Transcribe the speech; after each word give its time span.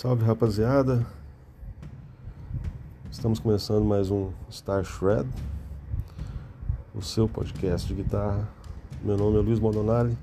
Salve 0.00 0.24
rapaziada, 0.24 1.04
estamos 3.10 3.40
começando 3.40 3.84
mais 3.84 4.12
um 4.12 4.30
Star 4.48 4.84
Shred, 4.84 5.28
o 6.94 7.02
seu 7.02 7.28
podcast 7.28 7.88
de 7.88 8.00
guitarra. 8.00 8.48
Meu 9.02 9.16
nome 9.16 9.38
é 9.38 9.40
Luiz 9.40 9.58
Mondonari. 9.58 10.16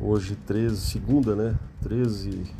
Hoje, 0.00 0.36
13, 0.36 0.80
segunda, 0.80 1.36
né? 1.36 1.54
13 1.82 2.50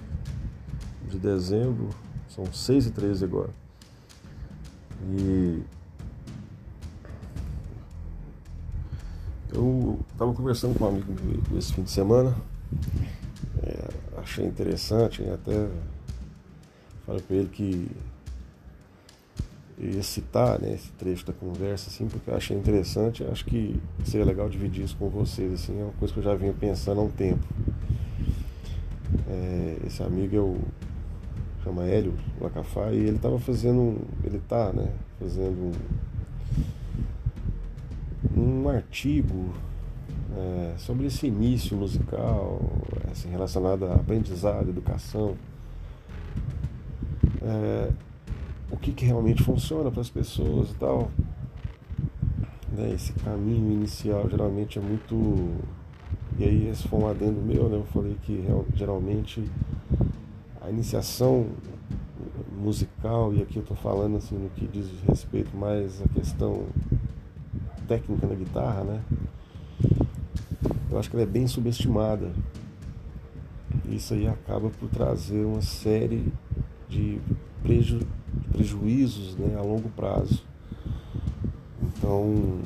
de 1.08 1.18
dezembro, 1.18 1.88
são 2.28 2.44
6 2.52 2.88
e 2.88 2.90
13 2.90 3.24
agora. 3.24 3.50
E 5.16 5.62
eu 9.54 9.98
estava 10.12 10.34
conversando 10.34 10.78
com 10.78 10.84
um 10.84 10.88
amigo 10.88 11.10
esse 11.56 11.72
fim 11.72 11.84
de 11.84 11.90
semana 11.90 12.36
achei 14.22 14.46
interessante, 14.46 15.22
até 15.28 15.68
falei 17.04 17.22
para 17.22 17.36
ele 17.36 17.48
que 17.48 17.90
ia 19.78 20.02
citar 20.02 20.60
né, 20.60 20.72
esse 20.74 20.90
trecho 20.92 21.26
da 21.26 21.32
conversa, 21.32 21.90
assim, 21.90 22.06
porque 22.06 22.30
eu 22.30 22.36
achei 22.36 22.56
interessante, 22.56 23.24
acho 23.24 23.44
que 23.44 23.80
seria 24.04 24.24
legal 24.24 24.48
dividir 24.48 24.84
isso 24.84 24.96
com 24.96 25.08
vocês, 25.08 25.52
assim, 25.52 25.80
é 25.80 25.84
uma 25.84 25.92
coisa 25.94 26.14
que 26.14 26.20
eu 26.20 26.24
já 26.24 26.34
vinha 26.34 26.52
pensando 26.52 27.00
há 27.00 27.04
um 27.04 27.10
tempo. 27.10 27.44
É, 29.28 29.78
esse 29.86 30.02
amigo 30.02 30.36
é 30.36 30.40
o 30.40 30.58
chama 31.62 31.84
Hélio 31.84 32.14
Lacafá 32.40 32.90
e 32.92 32.96
ele 32.96 33.16
estava 33.16 33.38
fazendo, 33.38 34.00
ele 34.24 34.40
tá, 34.48 34.72
né, 34.72 34.88
fazendo 35.18 35.72
um, 38.36 38.62
um 38.62 38.68
artigo 38.68 39.52
é, 40.36 40.74
sobre 40.78 41.06
esse 41.06 41.26
início 41.26 41.76
musical, 41.76 42.60
assim, 43.10 43.28
relacionado 43.30 43.84
a 43.86 43.94
aprendizado, 43.94 44.68
educação. 44.68 45.36
É, 47.42 47.90
o 48.70 48.76
que, 48.76 48.92
que 48.92 49.04
realmente 49.04 49.42
funciona 49.42 49.90
para 49.90 50.00
as 50.00 50.08
pessoas 50.08 50.70
e 50.70 50.74
tal. 50.74 51.10
Né, 52.72 52.92
esse 52.94 53.12
caminho 53.12 53.72
inicial 53.72 54.28
geralmente 54.30 54.78
é 54.78 54.82
muito. 54.82 55.50
E 56.38 56.44
aí, 56.44 56.68
esse 56.68 56.88
foi 56.88 56.98
um 56.98 57.06
adendo 57.06 57.40
meu, 57.42 57.68
né? 57.68 57.76
Eu 57.76 57.84
falei 57.84 58.16
que 58.22 58.42
geralmente 58.74 59.44
a 60.62 60.70
iniciação 60.70 61.46
musical, 62.62 63.34
e 63.34 63.42
aqui 63.42 63.56
eu 63.56 63.62
estou 63.62 63.76
falando 63.76 64.16
assim 64.16 64.36
no 64.36 64.48
que 64.50 64.66
diz 64.66 64.86
respeito 65.06 65.54
mais 65.56 66.00
à 66.00 66.08
questão 66.08 66.64
técnica 67.86 68.26
na 68.26 68.34
guitarra, 68.34 68.84
né? 68.84 69.02
Eu 70.92 70.98
acho 70.98 71.08
que 71.08 71.16
ela 71.16 71.22
é 71.22 71.26
bem 71.26 71.46
subestimada. 71.46 72.30
Isso 73.88 74.12
aí 74.12 74.28
acaba 74.28 74.68
por 74.68 74.88
trazer 74.90 75.42
uma 75.44 75.62
série 75.62 76.30
de 76.88 77.18
preju 77.62 78.00
prejuízos 78.50 79.34
né, 79.36 79.56
a 79.58 79.62
longo 79.62 79.88
prazo. 79.90 80.44
Então, 81.82 82.60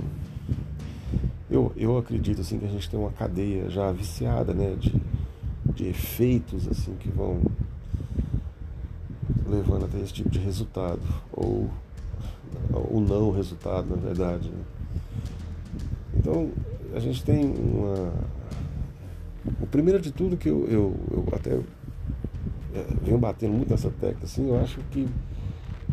eu, 1.49 1.73
eu 1.77 1.97
acredito 1.97 2.41
assim 2.41 2.59
que 2.59 2.65
a 2.65 2.69
gente 2.69 2.91
tem 2.91 2.99
uma 2.99 3.13
cadeia 3.13 3.71
já 3.71 3.93
viciada 3.93 4.53
né, 4.53 4.75
de, 4.75 5.01
de 5.73 5.87
efeitos 5.87 6.67
assim 6.67 6.95
que 6.97 7.09
vão 7.09 7.41
levando 9.49 9.85
até 9.85 10.01
esse 10.01 10.13
tipo 10.13 10.29
de 10.29 10.41
resultado 10.41 11.01
ou 11.33 11.71
o 12.91 13.01
não 13.01 13.31
resultado 13.31 13.89
na 13.89 13.97
verdade 13.97 14.49
né? 14.49 14.65
então 16.17 16.51
a 16.97 17.01
gente 17.01 17.23
tem 17.23 17.45
uma. 17.45 18.11
O 19.61 19.67
primeiro 19.67 20.01
de 20.01 20.11
tudo 20.11 20.37
que 20.37 20.49
eu, 20.49 20.67
eu, 20.67 20.97
eu 21.11 21.27
até 21.33 21.53
é, 22.75 22.87
venho 23.03 23.19
batendo 23.19 23.53
muito 23.53 23.71
nessa 23.71 23.91
tecla, 23.91 24.25
assim, 24.25 24.49
eu 24.49 24.59
acho 24.59 24.81
que 24.91 25.07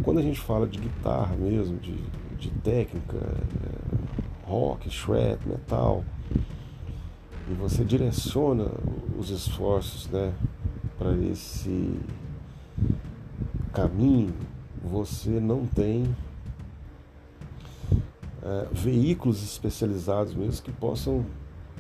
quando 0.02 0.20
a 0.20 0.22
gente 0.24 0.40
fala 0.40 0.66
de 0.66 0.80
guitarra 0.80 1.36
mesmo, 1.36 1.78
de, 1.78 1.96
de 2.40 2.50
técnica, 2.62 3.18
é, 3.18 4.50
rock, 4.50 4.90
shred, 4.90 5.38
metal, 5.46 6.06
e 7.50 7.54
você 7.54 7.84
direciona 7.84 8.72
os 9.20 9.30
esforços 9.30 10.08
né, 10.08 10.34
para 10.98 11.14
esse 11.18 12.00
caminho, 13.74 14.34
você 14.82 15.30
não 15.30 15.66
tem 15.66 16.16
é, 18.44 18.68
veículos 18.72 19.42
especializados 19.44 20.36
mesmo 20.36 20.62
que 20.64 20.72
possam 20.72 21.26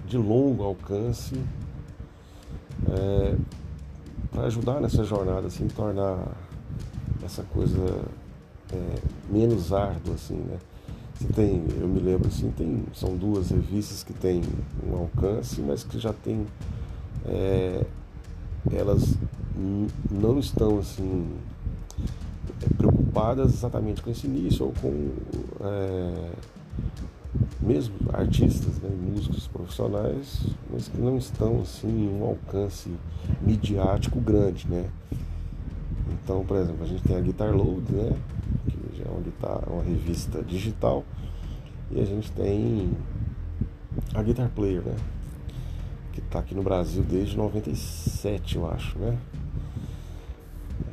de 0.07 0.18
longo 0.18 0.63
alcance 0.63 1.35
é, 2.90 3.35
para 4.31 4.44
ajudar 4.46 4.79
nessa 4.81 5.03
jornada, 5.03 5.47
assim, 5.47 5.68
tornar 5.68 6.25
essa 7.24 7.44
coisa 7.44 8.03
é, 8.72 8.96
menos 9.29 9.72
árdua, 9.72 10.16
assim, 10.16 10.35
né? 10.35 10.57
Você 11.16 11.28
tem, 11.31 11.63
eu 11.79 11.88
me 11.88 12.00
lembro 12.00 12.28
assim, 12.28 12.50
tem, 12.51 12.85
são 12.94 13.16
duas 13.16 13.51
revistas 13.51 14.03
que 14.03 14.13
têm 14.13 14.41
um 14.85 14.95
alcance, 14.97 15.62
mas 15.62 15.84
que 15.84 16.00
já 16.00 16.12
tem, 16.12 16.45
é, 17.25 17.85
elas 18.72 19.16
não 20.09 20.40
estão 20.40 20.80
assim 20.80 21.28
preocupadas 23.13 23.53
exatamente 23.53 24.01
com 24.01 24.09
esse 24.09 24.25
início 24.25 24.66
ou 24.66 24.74
com 24.74 25.12
é, 25.62 26.31
mesmo 27.62 27.96
artistas, 28.12 28.79
né, 28.79 28.90
músicos 28.90 29.47
profissionais, 29.47 30.41
mas 30.72 30.88
que 30.88 30.97
não 30.97 31.18
estão 31.18 31.62
assim 31.62 31.88
em 31.88 32.19
um 32.19 32.25
alcance 32.25 32.91
midiático 33.41 34.19
grande, 34.19 34.68
né? 34.68 34.90
Então, 36.12 36.44
por 36.44 36.57
exemplo, 36.57 36.84
a 36.84 36.88
gente 36.88 37.03
tem 37.03 37.16
a 37.16 37.22
Guitar 37.22 37.56
Load, 37.56 37.91
né, 37.91 38.12
que 38.66 38.97
já 38.97 39.06
é 39.06 39.09
uma, 39.09 39.22
guitarra, 39.22 39.63
uma 39.68 39.84
revista 39.84 40.41
digital, 40.41 41.03
e 41.91 42.01
a 42.01 42.06
gente 42.06 42.31
tem 42.31 42.91
a 44.13 44.24
Guitar 44.24 44.50
Player, 44.50 44.81
né, 44.81 44.95
que 46.12 46.19
está 46.19 46.40
aqui 46.40 46.56
no 46.56 46.63
Brasil 46.63 47.03
desde 47.03 47.38
97, 47.38 48.56
eu 48.56 48.69
acho, 48.69 48.97
né? 48.97 49.18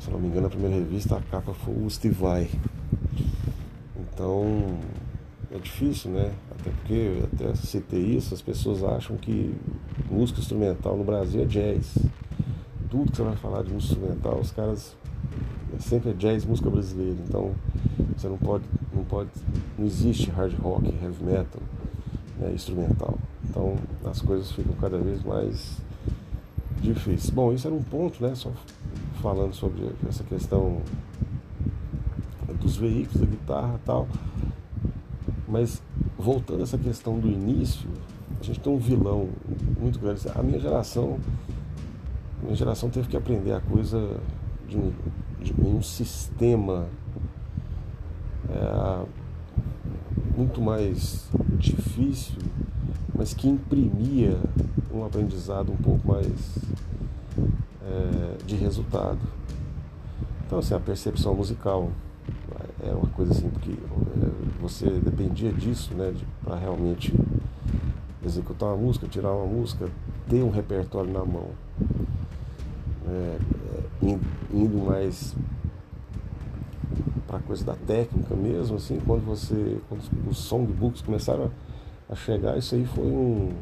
Se 0.00 0.11
não 0.11 0.19
me 0.19 0.28
engano, 0.28 0.47
a 0.47 0.50
primeira 0.50 0.77
revista, 0.77 1.16
a 1.16 1.21
capa 1.21 1.53
foi 1.53 1.75
o 1.75 1.91
Steve 1.91 2.15
Vai. 2.15 2.50
Então, 3.99 4.78
é 5.53 5.59
difícil, 5.59 6.11
né? 6.11 6.33
Até 6.50 6.71
porque, 6.71 7.22
até 7.34 7.55
citei 7.55 8.16
isso, 8.16 8.33
as 8.33 8.41
pessoas 8.41 8.83
acham 8.83 9.19
que 9.19 9.55
música 10.11 10.41
instrumental 10.41 10.97
no 10.97 11.05
Brasil 11.05 11.43
é 11.43 11.44
jazz. 11.44 11.99
Tudo 12.91 13.11
que 13.11 13.16
você 13.19 13.22
vai 13.22 13.37
falar 13.37 13.62
de 13.62 13.75
música 13.75 13.93
instrumental, 13.93 14.41
os 14.41 14.50
caras 14.50 14.97
é 15.77 15.78
sempre 15.78 16.11
é 16.11 16.15
jazz, 16.15 16.47
música 16.47 16.71
brasileira. 16.71 17.19
Então, 17.28 17.55
você 18.17 18.27
não 18.27 18.38
pode, 18.38 18.65
não 18.94 19.05
pode, 19.05 19.28
não 19.78 19.84
existe 19.84 20.31
hard 20.31 20.59
rock, 20.61 20.87
heavy 20.87 21.22
metal, 21.22 21.61
né, 22.38 22.53
instrumental. 22.55 23.19
Então, 23.44 23.77
as 24.06 24.22
coisas 24.22 24.50
ficam 24.50 24.72
cada 24.81 24.97
vez 24.97 25.22
mais 25.22 25.77
difíceis. 26.81 27.28
Bom, 27.28 27.53
isso 27.53 27.67
era 27.67 27.77
um 27.77 27.82
ponto, 27.82 28.22
né? 28.22 28.34
Só 28.34 28.50
falando 29.20 29.54
sobre 29.54 29.91
essa 30.08 30.25
questão 30.25 30.81
dos 32.60 32.76
veículos, 32.76 33.20
da 33.20 33.26
guitarra 33.26 33.75
e 33.76 33.86
tal. 33.86 34.08
Mas 35.48 35.82
voltando 36.19 36.60
a 36.60 36.62
essa 36.62 36.78
questão 36.78 37.19
do 37.19 37.28
início, 37.28 37.88
a 38.41 38.44
gente 38.44 38.60
tem 38.60 38.72
um 38.72 38.78
vilão 38.78 39.28
muito 39.78 39.98
grande. 39.98 40.22
A 40.34 40.42
minha 40.42 40.58
geração, 40.58 41.19
a 42.41 42.44
minha 42.44 42.56
geração 42.56 42.88
teve 42.88 43.08
que 43.08 43.16
aprender 43.16 43.53
a 43.53 43.60
coisa 43.60 44.16
de 44.69 44.76
um, 44.76 44.92
de 45.41 45.52
um 45.60 45.82
sistema 45.82 46.87
é, 48.48 49.06
muito 50.37 50.60
mais 50.60 51.28
difícil, 51.58 52.37
mas 53.14 53.34
que 53.34 53.49
imprimia 53.49 54.38
um 54.93 55.05
aprendizado 55.05 55.73
um 55.73 55.76
pouco 55.76 56.08
mais 56.08 56.31
é, 57.90 58.44
de 58.44 58.56
resultado. 58.56 59.19
Então, 60.46 60.58
assim, 60.58 60.75
a 60.75 60.81
percepção 60.81 61.34
musical 61.34 61.90
era 62.82 62.96
uma 62.96 63.08
coisa 63.08 63.32
assim, 63.32 63.48
porque 63.50 63.72
é, 63.72 64.60
você 64.60 64.87
dependia 64.88 65.52
disso, 65.52 65.94
né, 65.94 66.12
de, 66.12 66.25
para 66.42 66.56
realmente 66.56 67.14
executar 68.25 68.70
uma 68.70 68.76
música, 68.76 69.06
tirar 69.06 69.32
uma 69.32 69.46
música, 69.46 69.88
ter 70.28 70.42
um 70.42 70.50
repertório 70.50 71.12
na 71.12 71.25
mão. 71.25 71.48
É, 73.06 73.38
é, 74.02 74.19
indo 74.52 74.78
mais 74.78 75.34
para 77.26 77.38
a 77.38 77.40
coisa 77.40 77.64
da 77.64 77.75
técnica 77.75 78.34
mesmo, 78.34 78.76
assim, 78.76 79.00
quando 79.06 79.25
você, 79.25 79.78
quando 79.88 80.02
os 80.28 80.38
songbooks 80.38 81.02
começaram 81.02 81.50
a, 82.08 82.12
a 82.12 82.16
chegar, 82.16 82.56
isso 82.56 82.75
aí 82.75 82.84
foi 82.87 83.04
um, 83.06 83.52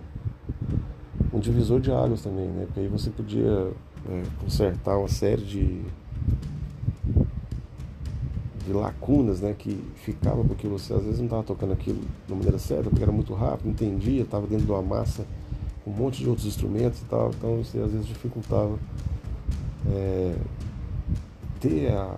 um 1.33 1.39
divisor 1.39 1.81
de 1.81 1.91
águas 1.91 2.23
também, 2.23 2.47
né, 2.49 2.65
porque 2.67 2.81
aí 2.81 2.89
você 2.89 3.11
podia 3.11 3.73
é, 4.09 4.23
consertar 4.41 4.99
uma 4.99 5.09
série 5.09 5.43
de 5.43 5.83
de 8.69 8.75
lacunas 8.75 9.41
né, 9.41 9.55
que 9.59 9.83
ficava 10.05 10.45
porque 10.45 10.69
você 10.69 10.93
às 10.93 11.03
vezes 11.03 11.19
não 11.19 11.25
estava 11.25 11.43
tocando 11.43 11.73
aquilo 11.73 12.01
da 12.29 12.35
maneira 12.35 12.59
certa, 12.59 12.91
porque 12.91 13.03
era 13.03 13.11
muito 13.11 13.33
rápido, 13.33 13.71
entendia, 13.71 14.23
estava 14.23 14.47
dentro 14.47 14.67
de 14.67 14.71
uma 14.71 14.83
massa 14.83 15.25
com 15.83 15.91
um 15.91 15.95
monte 15.95 16.19
de 16.23 16.29
outros 16.29 16.47
instrumentos 16.47 17.01
e 17.01 17.05
tal, 17.07 17.31
então 17.31 17.61
isso 17.61 17.81
às 17.81 17.91
vezes 17.91 18.07
dificultava 18.07 18.79
é, 19.91 20.35
ter 21.61 21.93
a, 21.93 22.15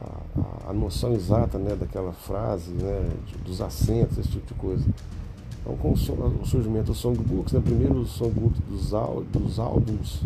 a, 0.68 0.72
noção 0.72 1.12
exata 1.12 1.56
né, 1.56 1.76
daquela 1.76 2.12
frase, 2.12 2.72
né, 2.72 3.08
dos 3.44 3.60
acentos, 3.60 4.18
esse 4.18 4.28
tipo 4.28 4.46
de 4.46 4.54
coisa. 4.54 4.84
Então, 5.62 5.76
com 5.76 5.92
o, 5.92 6.46
surgimento 6.46 6.86
do 6.86 6.94
songbooks, 6.94 7.52
né, 7.52 7.60
primeiro 7.60 8.00
o 8.00 8.06
songbook 8.06 8.60
dos, 8.62 8.90
dos 9.30 9.58
álbuns, 9.58 10.22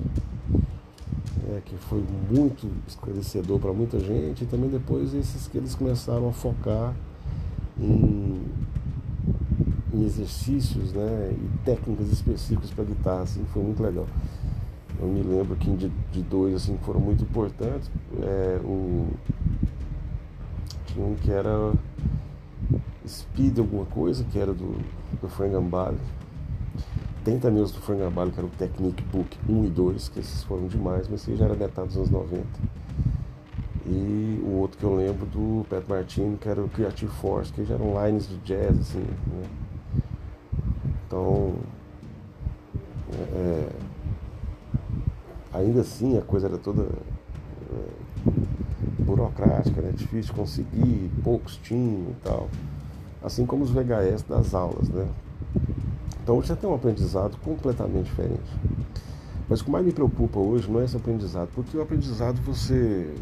é, 1.49 1.61
que 1.65 1.77
foi 1.77 2.05
muito 2.31 2.71
esclarecedor 2.87 3.59
para 3.59 3.73
muita 3.73 3.99
gente, 3.99 4.45
e 4.45 4.47
também 4.47 4.69
depois 4.71 5.15
esses 5.15 5.49
que 5.49 5.59
eles 5.59 5.75
começaram 5.75 6.29
a 6.29 6.33
focar 6.33 6.95
em, 7.79 8.43
em 9.93 10.05
exercícios 10.05 10.93
né, 10.93 11.33
e 11.33 11.59
técnicas 11.65 12.11
específicas 12.11 12.71
para 12.71 12.85
guitarra, 12.85 13.23
assim, 13.23 13.45
foi 13.53 13.63
muito 13.63 13.83
legal. 13.83 14.07
Eu 15.01 15.09
me 15.09 15.23
lembro 15.23 15.57
que 15.57 15.71
de, 15.73 15.89
de 16.13 16.23
dois 16.23 16.55
assim, 16.55 16.77
que 16.77 16.85
foram 16.85 17.01
muito 17.01 17.25
importantes. 17.25 17.91
É, 18.23 18.61
o, 18.65 19.09
tinha 20.87 21.05
um 21.05 21.15
que 21.17 21.31
era 21.31 21.73
Speed 23.07 23.59
alguma 23.59 23.85
coisa, 23.87 24.25
que 24.25 24.39
era 24.39 24.55
do, 24.55 24.79
do 25.21 25.29
Frank 25.29 25.53
Gambale. 25.53 25.99
Tem 27.25 27.39
também 27.39 27.63
os 27.63 27.73
do 27.73 27.81
Frank 27.81 28.03
Gambale, 28.03 28.31
que 28.31 28.39
era 28.39 28.47
o 28.47 28.51
Technique 28.51 29.03
Book 29.05 29.39
1 29.49 29.65
e 29.65 29.71
2, 29.71 30.09
que 30.11 30.21
esses 30.21 30.43
foram 30.43 30.67
demais, 30.67 31.09
mas 31.09 31.25
que 31.25 31.35
já 31.35 31.47
era 31.47 31.55
metade 31.55 31.89
dos 31.89 31.97
anos 31.97 32.11
90. 32.11 32.45
E 33.87 34.43
o 34.45 34.59
outro 34.59 34.79
que 34.79 34.85
eu 34.85 34.95
lembro 34.95 35.25
do 35.27 35.65
Pat 35.69 35.83
Martini, 35.89 36.37
que 36.37 36.49
era 36.49 36.63
o 36.63 36.69
Creative 36.69 37.11
Force, 37.11 37.51
que 37.51 37.65
já 37.65 37.77
eram 37.77 37.95
lines 38.05 38.29
de 38.29 38.37
jazz, 38.39 38.79
assim, 38.79 39.01
né? 39.01 39.49
Então, 41.07 41.55
é, 43.33 43.69
ainda 45.53 45.81
assim 45.81 46.19
a 46.19 46.23
coisa 46.23 46.47
era 46.47 46.59
toda 46.59 46.83
é, 46.83 47.91
burocrática, 48.99 49.81
né? 49.81 49.93
difícil 49.93 50.35
de 50.35 50.41
conseguir, 50.41 51.11
poucos 51.23 51.57
tinham 51.57 52.11
e 52.11 52.17
tal. 52.23 52.51
Assim 53.23 53.47
como 53.47 53.65
os 53.65 53.71
VHS 53.71 54.25
das 54.29 54.55
aulas, 54.55 54.91
né? 54.91 55.09
Então 56.25 56.39
hoje 56.39 56.49
você 56.49 56.57
tem 56.57 56.71
um 56.71 56.75
aprendizado 56.75 57.37
completamente 57.45 58.07
diferente. 58.07 58.41
Mas 59.47 59.61
o 59.61 59.65
que 59.65 59.71
mais 59.71 59.85
me 59.85 59.93
preocupa 59.93 60.39
hoje 60.39 60.71
não 60.71 60.81
é 60.81 60.85
esse 60.85 60.97
aprendizado, 60.97 61.51
porque 61.55 61.77
o 61.77 61.83
aprendizado 61.83 62.41
você 62.41 63.15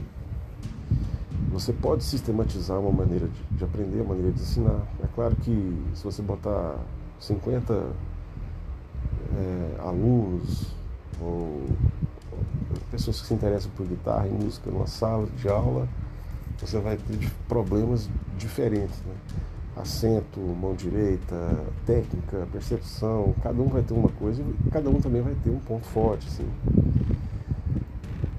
você 1.51 1.73
pode 1.73 2.05
sistematizar 2.05 2.79
uma 2.79 2.93
maneira 2.93 3.27
de, 3.27 3.57
de 3.57 3.65
aprender, 3.65 3.97
uma 3.97 4.11
maneira 4.11 4.31
de 4.31 4.41
ensinar. 4.41 4.87
É 5.03 5.07
claro 5.17 5.35
que 5.35 5.83
se 5.95 6.05
você 6.05 6.23
botar 6.23 6.77
50 7.19 7.75
é, 9.35 9.81
alunos 9.81 10.73
ou 11.21 11.61
pessoas 12.89 13.21
que 13.21 13.27
se 13.27 13.35
interessam 13.35 13.71
por 13.77 13.85
guitarra 13.85 14.29
e 14.29 14.31
música 14.31 14.71
numa 14.71 14.87
sala 14.87 15.27
de 15.37 15.49
aula, 15.49 15.89
você 16.57 16.79
vai 16.79 16.97
ter 16.97 17.33
problemas 17.49 18.09
diferentes. 18.39 18.97
Né? 19.01 19.42
Acento, 19.75 20.39
mão 20.39 20.75
direita, 20.75 21.35
técnica, 21.87 22.47
percepção, 22.53 23.35
cada 23.43 23.61
um 23.61 23.69
vai 23.69 23.83
ter 23.83 23.95
uma 23.95 24.11
coisa 24.11 24.43
e 24.43 24.71
cada 24.71 24.91
um 24.91 25.01
também 25.01 25.23
vai 25.23 25.35
ter 25.43 25.51
um 25.51 25.59
ponto 25.59 25.87
forte. 25.87 26.29
Assim. 26.29 26.47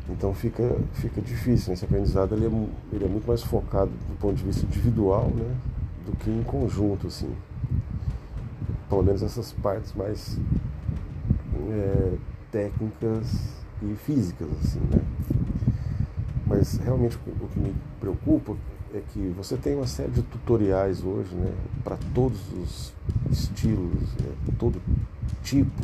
Então 0.10 0.34
fica, 0.34 0.78
fica 0.94 1.20
difícil, 1.22 1.70
né? 1.70 1.74
esse 1.74 1.86
aprendizado 1.86 2.36
ele 2.36 2.46
é, 2.46 2.96
ele 2.96 3.06
é 3.06 3.08
muito 3.08 3.28
mais 3.28 3.42
focado 3.42 3.92
do 4.08 4.18
ponto 4.20 4.36
de 4.36 4.44
vista 4.44 4.66
individual 4.66 5.32
né? 5.36 5.56
do 6.06 6.16
que 6.18 6.30
em 6.30 6.44
conjunto. 6.44 7.08
Assim. 7.08 7.30
Pelo 8.88 9.04
menos 9.04 9.24
essas 9.24 9.52
partes 9.54 9.92
mais 9.94 10.38
é, 11.72 12.14
técnicas 12.52 13.64
e 13.82 13.96
físicas, 13.96 14.48
assim, 14.64 14.80
né? 14.80 15.02
Mas 16.46 16.78
realmente 16.78 17.18
o 17.18 17.48
que 17.48 17.60
me 17.60 17.74
preocupa 18.00 18.56
é 18.98 19.02
que 19.12 19.34
você 19.36 19.58
tem 19.58 19.76
uma 19.76 19.88
série 19.88 20.12
de 20.12 20.22
tutoriais 20.22 21.04
hoje, 21.04 21.34
né, 21.34 21.52
para 21.84 21.98
todos 22.14 22.40
os 22.54 22.94
estilos, 23.32 24.14
né, 24.22 24.32
todo 24.60 24.80
tipo 25.44 25.84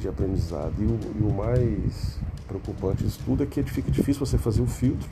de 0.00 0.08
aprendizado. 0.08 0.74
E 0.78 0.84
o, 0.84 0.98
e 1.18 1.22
o, 1.22 1.32
mais 1.32 2.18
preocupante 2.48 3.04
disso 3.04 3.20
tudo 3.24 3.44
é 3.44 3.46
que 3.46 3.62
fica 3.62 3.90
difícil 3.90 4.26
você 4.26 4.36
fazer 4.36 4.62
o 4.62 4.66
filtro. 4.66 5.08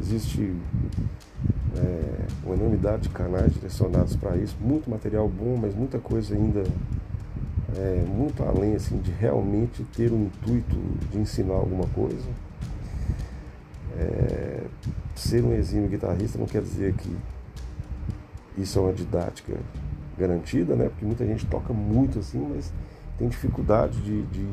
Existe 0.00 0.54
é, 1.76 2.26
uma 2.44 2.54
enormidade 2.54 3.04
de 3.04 3.08
canais 3.08 3.54
direcionados 3.54 4.14
para 4.14 4.36
isso, 4.36 4.56
muito 4.60 4.90
material 4.90 5.28
bom, 5.28 5.56
mas 5.56 5.74
muita 5.74 5.98
coisa 5.98 6.34
ainda 6.34 6.62
é, 7.76 8.04
muito 8.06 8.42
além 8.42 8.74
assim, 8.74 8.98
de 8.98 9.10
realmente 9.12 9.82
ter 9.96 10.12
um 10.12 10.24
intuito 10.24 10.76
de 11.10 11.18
ensinar 11.18 11.54
alguma 11.54 11.86
coisa. 11.88 12.28
É, 13.96 14.61
ser 15.14 15.44
um 15.44 15.54
exímio 15.54 15.88
guitarrista 15.88 16.38
não 16.38 16.46
quer 16.46 16.62
dizer 16.62 16.94
que 16.94 17.16
isso 18.56 18.78
é 18.78 18.82
uma 18.82 18.92
didática 18.92 19.54
garantida, 20.18 20.74
né? 20.74 20.88
Porque 20.88 21.04
muita 21.04 21.26
gente 21.26 21.46
toca 21.46 21.72
muito 21.72 22.18
assim, 22.18 22.46
mas 22.54 22.72
tem 23.18 23.28
dificuldade 23.28 24.00
de, 24.00 24.22
de, 24.22 24.46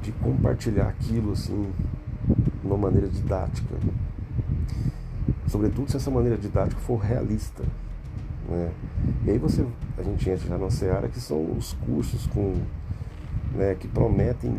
de 0.00 0.12
compartilhar 0.12 0.88
aquilo 0.88 1.32
assim 1.32 1.70
de 2.60 2.66
uma 2.66 2.76
maneira 2.76 3.08
didática. 3.08 3.74
Sobretudo 5.46 5.90
se 5.90 5.96
essa 5.96 6.10
maneira 6.10 6.36
didática 6.36 6.80
for 6.80 6.98
realista. 6.98 7.64
Né? 8.48 8.70
E 9.26 9.30
aí 9.30 9.38
você, 9.38 9.64
a 9.96 10.02
gente 10.02 10.28
entra 10.28 10.48
já 10.48 10.58
na 10.58 10.70
seara 10.70 11.08
que 11.08 11.20
são 11.20 11.52
os 11.52 11.72
cursos 11.74 12.26
com, 12.28 12.54
né, 13.54 13.74
que 13.74 13.88
prometem 13.88 14.56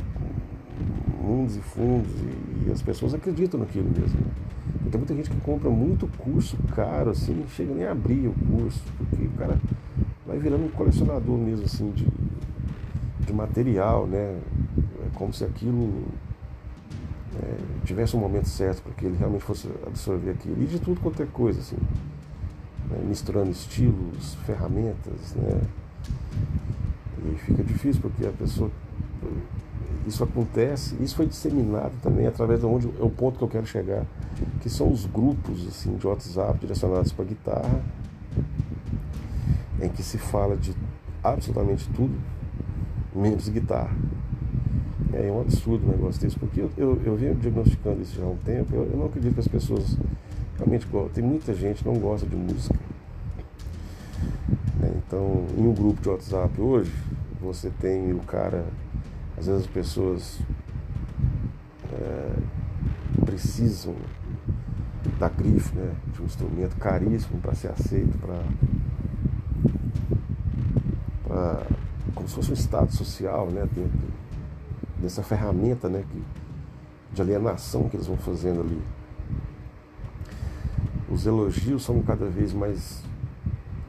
mundos 1.21 1.55
e 1.55 1.59
fundos 1.59 2.11
e, 2.21 2.67
e, 2.67 2.71
as 2.71 2.81
pessoas 2.81 3.13
acreditam 3.13 3.59
naquilo 3.59 3.89
mesmo. 3.89 4.19
Né? 4.19 4.31
Tem 4.91 4.99
muita 4.99 5.15
gente 5.15 5.29
que 5.29 5.39
compra 5.41 5.69
muito 5.69 6.07
curso 6.17 6.57
caro, 6.75 7.11
assim, 7.11 7.33
não 7.33 7.47
chega 7.47 7.73
nem 7.73 7.85
a 7.85 7.91
abrir 7.91 8.27
o 8.27 8.33
curso, 8.33 8.81
porque 8.97 9.25
o 9.25 9.31
cara 9.31 9.57
vai 10.25 10.39
virando 10.39 10.65
um 10.65 10.69
colecionador 10.69 11.37
mesmo, 11.37 11.65
assim, 11.65 11.91
de, 11.91 12.07
de 13.25 13.33
material, 13.33 14.07
né? 14.07 14.39
É 15.05 15.09
como 15.13 15.31
se 15.31 15.43
aquilo 15.43 16.03
é, 17.41 17.57
tivesse 17.85 18.15
um 18.15 18.19
momento 18.19 18.47
certo 18.47 18.81
para 18.81 18.93
que 18.93 19.05
ele 19.05 19.17
realmente 19.17 19.43
fosse 19.43 19.67
absorver 19.85 20.31
aquilo. 20.31 20.61
E 20.63 20.65
de 20.65 20.79
tudo 20.79 20.99
quanto 20.99 21.21
é 21.21 21.25
coisa, 21.27 21.59
assim 21.59 21.77
né, 22.89 22.99
misturando 23.07 23.51
estilos, 23.51 24.35
ferramentas, 24.45 25.35
né? 25.35 25.61
E 27.23 27.37
fica 27.37 27.63
difícil 27.63 28.01
porque 28.01 28.25
a 28.25 28.31
pessoa. 28.31 28.71
Isso 30.09 30.23
acontece, 30.23 30.95
isso 30.99 31.15
foi 31.15 31.27
disseminado 31.27 31.93
também 32.01 32.25
através 32.25 32.59
de 32.59 32.65
onde 32.65 32.87
é 32.87 33.03
o 33.03 33.11
ponto 33.11 33.37
que 33.37 33.43
eu 33.43 33.47
quero 33.47 33.67
chegar, 33.67 34.03
que 34.59 34.67
são 34.67 34.91
os 34.91 35.05
grupos 35.05 35.67
assim, 35.67 35.95
de 35.97 36.07
WhatsApp 36.07 36.57
direcionados 36.57 37.11
para 37.11 37.25
guitarra, 37.25 37.79
em 39.79 39.87
que 39.87 40.01
se 40.01 40.17
fala 40.17 40.57
de 40.57 40.75
absolutamente 41.23 41.87
tudo, 41.89 42.19
menos 43.15 43.47
guitarra. 43.49 43.95
É 45.13 45.31
um 45.31 45.41
absurdo 45.41 45.85
o 45.85 45.91
negócio 45.91 46.19
desse, 46.19 46.39
porque 46.39 46.61
eu, 46.61 46.71
eu, 46.75 46.99
eu 47.05 47.15
venho 47.15 47.35
diagnosticando 47.35 48.01
isso 48.01 48.17
já 48.17 48.25
há 48.25 48.29
um 48.29 48.37
tempo, 48.37 48.73
eu, 48.73 48.85
eu 48.85 48.97
não 48.97 49.05
acredito 49.05 49.35
que 49.35 49.41
as 49.41 49.47
pessoas 49.47 49.95
realmente 50.57 50.87
tem 51.13 51.23
muita 51.23 51.53
gente 51.53 51.83
que 51.83 51.87
não 51.87 51.99
gosta 51.99 52.25
de 52.25 52.35
música. 52.35 52.79
Né? 54.79 54.91
Então, 55.05 55.45
em 55.55 55.67
um 55.67 55.73
grupo 55.73 56.01
de 56.01 56.09
WhatsApp 56.09 56.59
hoje, 56.59 56.91
você 57.39 57.69
tem 57.79 58.11
o 58.11 58.19
cara, 58.21 58.65
às 59.39 59.47
vezes 59.47 59.61
as 59.61 59.67
pessoas 59.67 60.39
é, 61.93 62.35
precisam 63.25 63.95
da 65.17 65.29
grife, 65.29 65.75
né, 65.75 65.95
de 66.13 66.21
um 66.21 66.25
instrumento 66.25 66.75
caríssimo 66.75 67.39
para 67.41 67.55
ser 67.55 67.69
aceito, 67.69 68.17
para 68.19 68.43
como 72.13 72.27
se 72.27 72.35
fosse 72.35 72.51
um 72.51 72.53
estado 72.53 72.91
social, 72.91 73.47
né, 73.47 73.67
dentro 73.71 73.99
dessa 75.01 75.23
ferramenta, 75.23 75.87
né, 75.87 76.03
que, 76.09 76.23
de 77.13 77.21
alienação 77.21 77.87
que 77.87 77.95
eles 77.95 78.07
vão 78.07 78.17
fazendo 78.17 78.61
ali 78.61 78.81
os 81.11 81.25
elogios 81.25 81.83
são 81.83 82.01
cada 82.03 82.27
vez 82.27 82.53
mais 82.53 83.01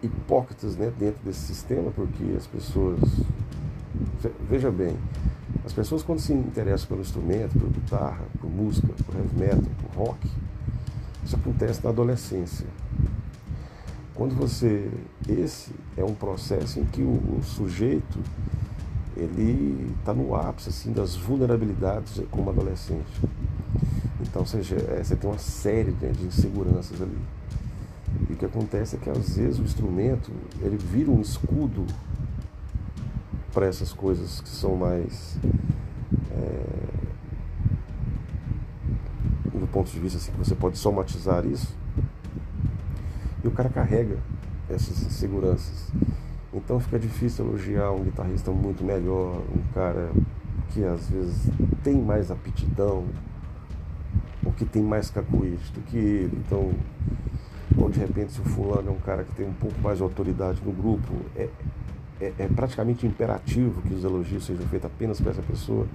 hipócritas 0.02 0.76
né, 0.76 0.90
dentro 0.99 1.23
desse 1.23 1.40
sistema, 1.40 1.90
porque 1.90 2.35
as 2.37 2.47
pessoas. 2.47 2.99
Veja 4.49 4.71
bem, 4.71 4.97
as 5.71 5.75
pessoas 5.75 6.03
quando 6.03 6.19
se 6.19 6.33
interessam 6.33 6.89
pelo 6.89 7.00
instrumento, 7.00 7.57
por 7.57 7.71
guitarra, 7.71 8.25
por 8.41 8.50
música, 8.50 8.89
por 9.07 9.15
heavy 9.15 9.39
metal, 9.39 9.71
por 9.81 10.05
rock, 10.05 10.29
isso 11.25 11.37
acontece 11.37 11.81
na 11.85 11.91
adolescência. 11.91 12.67
Quando 14.12 14.35
você. 14.35 14.91
Esse 15.29 15.71
é 15.97 16.03
um 16.03 16.12
processo 16.12 16.81
em 16.81 16.85
que 16.87 17.03
o, 17.03 17.39
o 17.39 17.41
sujeito 17.45 18.19
ele 19.17 19.95
está 20.00 20.12
no 20.12 20.35
ápice 20.35 20.71
assim, 20.71 20.93
das 20.93 21.15
vulnerabilidades 21.15 22.21
como 22.33 22.50
adolescente. 22.50 23.21
Então, 24.21 24.45
seja, 24.45 24.75
é, 24.75 25.05
você 25.05 25.15
tem 25.15 25.31
uma 25.31 25.39
série 25.39 25.93
né, 25.93 26.11
de 26.11 26.25
inseguranças 26.25 27.00
ali. 27.00 27.19
E 28.29 28.33
o 28.33 28.37
que 28.37 28.45
acontece 28.45 28.97
é 28.97 28.99
que 28.99 29.09
às 29.09 29.37
vezes 29.37 29.61
o 29.61 29.62
instrumento 29.62 30.33
ele 30.61 30.77
vira 30.77 31.12
um 31.12 31.21
escudo 31.21 31.87
para 33.52 33.66
essas 33.66 33.92
coisas 33.92 34.40
que 34.40 34.49
são 34.49 34.76
mais 34.76 35.38
é, 36.33 36.80
ponto 39.71 39.90
de 39.90 39.99
vista 39.99 40.19
assim, 40.19 40.33
que 40.33 40.38
você 40.38 40.54
pode 40.54 40.78
somatizar 40.78 41.47
isso. 41.47 41.75
E 43.42 43.49
o 43.49 43.50
cara 43.50 43.69
carrega 43.69 44.19
essas 44.69 45.02
inseguranças. 45.02 45.90
Então 46.52 46.78
fica 46.80 46.99
difícil 46.99 47.47
elogiar 47.47 47.90
um 47.92 48.04
guitarrista 48.04 48.50
muito 48.50 48.85
melhor, 48.85 49.40
um 49.54 49.73
cara 49.73 50.11
que 50.71 50.85
às 50.85 51.09
vezes 51.09 51.49
tem 51.83 51.97
mais 51.97 52.30
aptidão, 52.30 53.07
ou 54.45 54.52
que 54.52 54.64
tem 54.64 54.83
mais 54.83 55.11
cacuete 55.11 55.73
do 55.73 55.80
que 55.83 55.97
ele. 55.97 56.42
Então, 56.47 56.73
ou 57.78 57.88
de 57.88 58.00
repente 58.00 58.33
se 58.33 58.40
o 58.40 58.45
fulano 58.45 58.88
é 58.88 58.92
um 58.92 58.99
cara 58.99 59.25
que 59.25 59.33
tem 59.35 59.49
um 59.49 59.54
pouco 59.54 59.80
mais 59.80 59.99
de 59.99 60.02
autoridade 60.02 60.61
no 60.64 60.73
grupo, 60.73 61.14
é, 61.37 61.49
é, 62.21 62.33
é 62.39 62.49
praticamente 62.49 63.07
imperativo 63.07 63.81
que 63.83 63.95
os 63.95 64.05
elogios 64.05 64.45
sejam 64.45 64.67
feitos 64.67 64.87
apenas 64.87 65.21
para 65.21 65.31
essa 65.31 65.43
pessoa. 65.43 65.87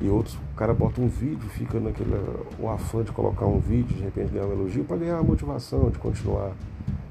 E 0.00 0.08
outros, 0.08 0.34
o 0.34 0.56
cara 0.56 0.72
bota 0.72 1.00
um 1.00 1.08
vídeo, 1.08 1.48
fica 1.50 1.80
naquele 1.80 2.14
o 2.58 2.68
afã 2.68 3.02
de 3.02 3.10
colocar 3.10 3.46
um 3.46 3.58
vídeo, 3.58 3.96
de 3.96 4.02
repente 4.02 4.32
ganhar 4.32 4.46
um 4.46 4.52
elogio, 4.52 4.84
para 4.84 4.96
ganhar 4.96 5.18
a 5.18 5.22
motivação 5.22 5.90
de 5.90 5.98
continuar 5.98 6.52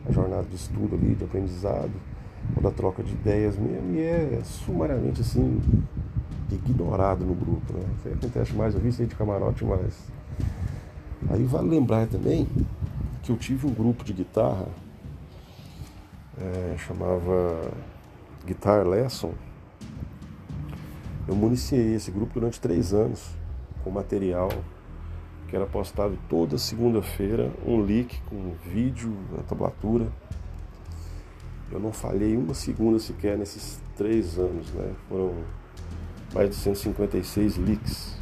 a 0.07 0.11
jornada 0.11 0.43
de 0.43 0.55
estudo 0.55 0.95
ali, 0.95 1.15
de 1.15 1.23
aprendizado, 1.23 1.91
ou 2.55 2.61
da 2.61 2.71
troca 2.71 3.03
de 3.03 3.11
ideias 3.11 3.57
mesmo, 3.57 3.95
e 3.95 3.99
é 3.99 4.41
sumariamente 4.43 5.21
assim, 5.21 5.61
ignorado 6.51 7.25
no 7.25 7.33
grupo. 7.33 7.73
Né? 7.73 7.83
Isso 7.97 8.07
aí 8.07 8.13
acontece 8.13 8.53
mais, 8.53 8.73
eu 8.73 8.79
vi 8.79 8.89
isso 8.89 9.01
aí 9.01 9.07
de 9.07 9.15
camarote, 9.15 9.63
mas. 9.65 10.11
Aí 11.29 11.43
vale 11.45 11.69
lembrar 11.69 12.05
também 12.07 12.47
que 13.21 13.31
eu 13.31 13.37
tive 13.37 13.65
um 13.65 13.73
grupo 13.73 14.03
de 14.03 14.11
guitarra, 14.11 14.67
é, 16.37 16.75
chamava 16.77 17.71
Guitar 18.45 18.85
Lesson. 18.85 19.33
Eu 21.27 21.35
municiei 21.35 21.95
esse 21.95 22.11
grupo 22.11 22.33
durante 22.33 22.59
três 22.59 22.93
anos 22.93 23.31
com 23.83 23.89
material 23.89 24.49
que 25.47 25.55
era 25.55 25.67
postado 25.67 26.17
toda 26.27 26.57
segunda-feira, 26.57 27.51
um 27.63 27.85
link 27.85 28.19
com 28.23 28.55
vídeo, 28.65 29.15
a 29.37 29.43
tablatura. 29.43 30.07
Eu 31.71 31.79
não 31.79 31.93
falhei 31.93 32.35
uma 32.35 32.55
segunda 32.55 32.97
sequer 32.97 33.37
nesses 33.37 33.79
três 33.95 34.39
anos, 34.39 34.71
né? 34.73 34.93
Foram 35.07 35.35
mais 36.33 36.49
de 36.49 36.55
156 36.55 37.57
leaks. 37.57 38.17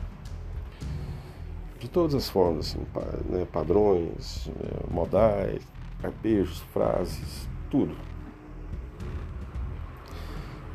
De 1.79 1.89
todas 1.89 2.13
as 2.13 2.29
formas, 2.29 2.75
assim, 2.75 2.85
né? 3.29 3.47
padrões, 3.49 4.49
é, 4.49 4.93
modais, 4.93 5.63
arpejos, 6.03 6.59
frases, 6.73 7.47
tudo. 7.69 7.95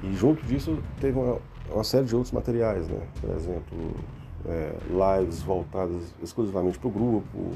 E 0.02 0.12
junto 0.14 0.44
disso 0.44 0.78
teve 1.00 1.18
uma, 1.18 1.38
uma 1.70 1.84
série 1.84 2.04
de 2.04 2.14
outros 2.14 2.32
materiais, 2.32 2.88
né? 2.88 3.00
Por 3.20 3.30
exemplo, 3.30 3.94
é, 4.44 4.74
lives 5.18 5.42
voltadas 5.42 6.14
exclusivamente 6.22 6.78
para 6.78 6.88
o 6.88 6.90
grupo, 6.90 7.52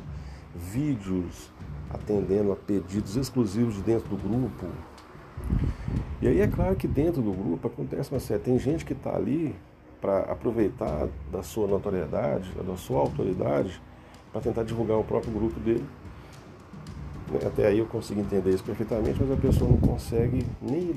vídeos 0.54 1.50
atendendo 1.92 2.52
a 2.52 2.56
pedidos 2.56 3.16
exclusivos 3.16 3.74
de 3.74 3.82
dentro 3.82 4.08
do 4.08 4.16
grupo. 4.16 4.66
E 6.22 6.28
aí 6.28 6.40
é 6.40 6.46
claro 6.46 6.76
que 6.76 6.86
dentro 6.86 7.22
do 7.22 7.32
grupo 7.32 7.66
acontece 7.68 8.10
uma 8.10 8.20
série. 8.20 8.40
Tem 8.40 8.58
gente 8.58 8.84
que 8.84 8.92
está 8.92 9.14
ali 9.14 9.54
para 10.00 10.20
aproveitar 10.20 11.08
da 11.30 11.42
sua 11.42 11.66
notoriedade, 11.66 12.50
da 12.66 12.76
sua 12.76 13.00
autoridade, 13.00 13.80
para 14.32 14.40
tentar 14.40 14.62
divulgar 14.62 14.98
o 14.98 15.04
próprio 15.04 15.32
grupo 15.32 15.58
dele. 15.60 15.84
Até 17.46 17.66
aí 17.68 17.78
eu 17.78 17.86
consigo 17.86 18.20
entender 18.20 18.50
isso 18.50 18.64
perfeitamente, 18.64 19.18
mas 19.20 19.30
a 19.30 19.36
pessoa 19.36 19.70
não 19.70 19.78
consegue 19.78 20.44
nem 20.60 20.94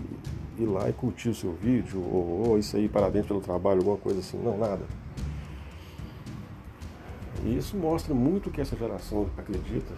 ir 0.57 0.65
lá 0.65 0.89
e 0.89 0.93
curtir 0.93 1.29
o 1.29 1.36
seu 1.36 1.53
vídeo, 1.53 2.00
ou, 2.00 2.50
ou 2.50 2.60
isso 2.60 2.75
aí, 2.77 2.88
parabéns 2.88 3.25
pelo 3.25 3.41
trabalho, 3.41 3.79
alguma 3.79 3.98
coisa 3.98 4.19
assim. 4.19 4.38
Não, 4.38 4.57
nada. 4.57 4.86
E 7.45 7.57
isso 7.57 7.75
mostra 7.75 8.13
muito 8.13 8.50
o 8.50 8.51
que 8.51 8.62
essa 8.62 8.75
geração 8.75 9.27
acredita, 9.38 9.93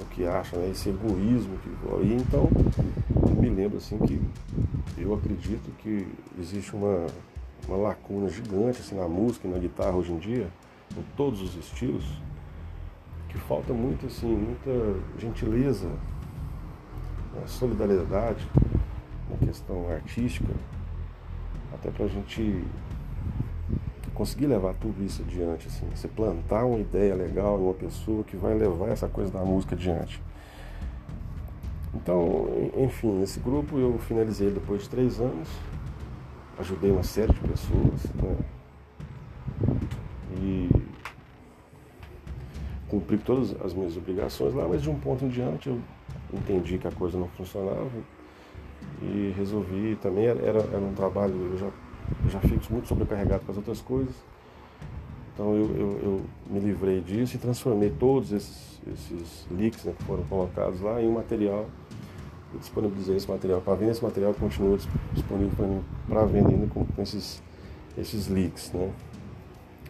o 0.00 0.04
que 0.06 0.24
acha, 0.24 0.56
né? 0.56 0.70
esse 0.70 0.88
egoísmo 0.88 1.58
que 1.58 1.68
e 2.02 2.14
então 2.14 2.48
me 3.38 3.50
lembro 3.50 3.78
assim 3.78 3.98
que 3.98 4.20
eu 4.98 5.14
acredito 5.14 5.70
que 5.78 6.06
existe 6.38 6.74
uma, 6.74 7.06
uma 7.66 7.76
lacuna 7.76 8.28
gigante 8.28 8.80
assim, 8.80 8.94
na 8.94 9.08
música 9.08 9.46
e 9.46 9.50
na 9.50 9.58
guitarra 9.58 9.96
hoje 9.96 10.12
em 10.12 10.18
dia, 10.18 10.48
em 10.96 11.02
todos 11.16 11.42
os 11.42 11.54
estilos, 11.56 12.04
que 13.28 13.38
falta 13.38 13.72
muito 13.72 14.06
assim, 14.06 14.26
muita 14.26 15.00
gentileza, 15.18 15.86
né? 15.86 17.42
solidariedade 17.46 18.46
na 19.30 19.46
questão 19.46 19.88
artística, 19.90 20.52
até 21.72 21.90
para 21.90 22.04
a 22.04 22.08
gente 22.08 22.64
conseguir 24.14 24.46
levar 24.46 24.74
tudo 24.74 25.02
isso 25.02 25.22
adiante, 25.22 25.66
assim, 25.68 25.86
você 25.94 26.06
plantar 26.06 26.66
uma 26.66 26.78
ideia 26.78 27.14
legal 27.14 27.58
em 27.58 27.62
uma 27.62 27.74
pessoa 27.74 28.22
que 28.22 28.36
vai 28.36 28.54
levar 28.54 28.88
essa 28.88 29.08
coisa 29.08 29.32
da 29.32 29.40
música 29.40 29.74
adiante. 29.74 30.20
Então, 31.94 32.46
enfim, 32.76 33.12
nesse 33.18 33.40
grupo 33.40 33.78
eu 33.78 33.98
finalizei 33.98 34.50
depois 34.50 34.82
de 34.82 34.90
três 34.90 35.20
anos, 35.20 35.48
ajudei 36.58 36.90
uma 36.90 37.02
série 37.02 37.32
de 37.32 37.40
pessoas, 37.40 38.04
né? 38.14 38.36
E 40.36 40.68
cumpri 42.88 43.16
todas 43.18 43.54
as 43.62 43.72
minhas 43.72 43.96
obrigações 43.96 44.52
lá, 44.52 44.68
mas 44.68 44.82
de 44.82 44.90
um 44.90 44.98
ponto 44.98 45.24
em 45.24 45.28
diante 45.28 45.68
eu 45.68 45.80
entendi 46.32 46.76
que 46.76 46.86
a 46.86 46.92
coisa 46.92 47.18
não 47.18 47.28
funcionava 47.28 47.88
e 49.02 49.34
resolvi 49.36 49.96
também 50.02 50.26
era, 50.26 50.40
era 50.40 50.78
um 50.78 50.94
trabalho 50.94 51.34
eu 51.52 51.58
já 51.58 51.70
eu 52.24 52.30
já 52.30 52.40
fico 52.40 52.72
muito 52.72 52.88
sobrecarregado 52.88 53.44
com 53.44 53.52
as 53.52 53.58
outras 53.58 53.80
coisas. 53.80 54.14
Então 55.32 55.54
eu, 55.54 55.76
eu, 55.76 56.00
eu 56.02 56.20
me 56.48 56.60
livrei 56.60 57.00
disso 57.00 57.36
e 57.36 57.38
transformei 57.38 57.90
todos 57.90 58.32
esses, 58.32 58.80
esses 58.92 59.46
leaks 59.50 59.84
né, 59.84 59.94
que 59.96 60.04
foram 60.04 60.22
colocados 60.24 60.80
lá 60.80 61.00
em 61.00 61.08
um 61.08 61.12
material. 61.12 61.66
Eu 62.52 62.58
disponibilizei 62.58 63.16
esse 63.16 63.30
material 63.30 63.60
para 63.60 63.74
venda, 63.74 63.92
esse 63.92 64.02
material 64.02 64.34
continua 64.34 64.76
disponível 65.12 65.52
para 65.56 65.66
mim 65.66 65.84
para 66.08 66.24
venda 66.24 66.48
ainda 66.48 66.66
com, 66.66 66.84
com 66.84 67.02
esses, 67.02 67.42
esses 67.96 68.28
leaks. 68.28 68.72
Né? 68.72 68.90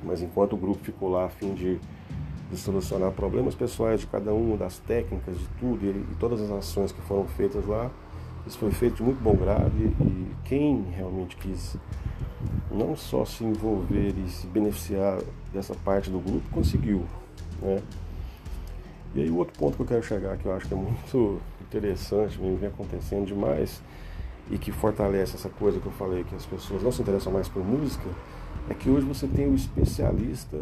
Mas 0.04 0.22
enquanto 0.22 0.52
o 0.52 0.56
grupo 0.56 0.84
ficou 0.84 1.08
lá 1.08 1.24
a 1.24 1.28
fim 1.30 1.54
de, 1.54 1.80
de 2.50 2.56
solucionar 2.56 3.10
problemas 3.12 3.54
pessoais 3.54 4.00
de 4.00 4.06
cada 4.06 4.32
uma 4.32 4.56
das 4.56 4.78
técnicas, 4.78 5.38
de 5.38 5.48
tudo, 5.58 5.84
e, 5.84 5.88
e 5.88 6.16
todas 6.20 6.40
as 6.42 6.50
ações 6.50 6.92
que 6.92 7.00
foram 7.02 7.26
feitas 7.26 7.66
lá, 7.66 7.90
isso 8.46 8.58
foi 8.58 8.70
feito 8.70 8.96
de 8.96 9.02
muito 9.02 9.22
bom 9.22 9.34
grado 9.34 9.72
e, 9.76 10.30
quem 10.44 10.84
realmente 10.96 11.36
quis 11.36 11.76
não 12.70 12.96
só 12.96 13.24
se 13.24 13.44
envolver 13.44 14.14
e 14.16 14.28
se 14.28 14.46
beneficiar 14.48 15.20
dessa 15.52 15.74
parte 15.74 16.10
do 16.10 16.18
grupo, 16.18 16.42
conseguiu. 16.50 17.04
Né? 17.62 17.80
E 19.14 19.22
aí 19.22 19.30
o 19.30 19.36
outro 19.36 19.56
ponto 19.58 19.76
que 19.76 19.82
eu 19.82 19.86
quero 19.86 20.02
chegar, 20.02 20.36
que 20.36 20.46
eu 20.46 20.52
acho 20.52 20.66
que 20.66 20.74
é 20.74 20.76
muito 20.76 21.40
interessante, 21.60 22.38
vem 22.38 22.68
acontecendo 22.68 23.26
demais, 23.26 23.80
e 24.50 24.58
que 24.58 24.72
fortalece 24.72 25.36
essa 25.36 25.48
coisa 25.48 25.78
que 25.78 25.86
eu 25.86 25.92
falei, 25.92 26.24
que 26.24 26.34
as 26.34 26.44
pessoas 26.44 26.82
não 26.82 26.90
se 26.90 27.00
interessam 27.02 27.32
mais 27.32 27.48
por 27.48 27.64
música, 27.64 28.08
é 28.68 28.74
que 28.74 28.90
hoje 28.90 29.06
você 29.06 29.26
tem 29.26 29.48
o 29.48 29.54
especialista 29.54 30.58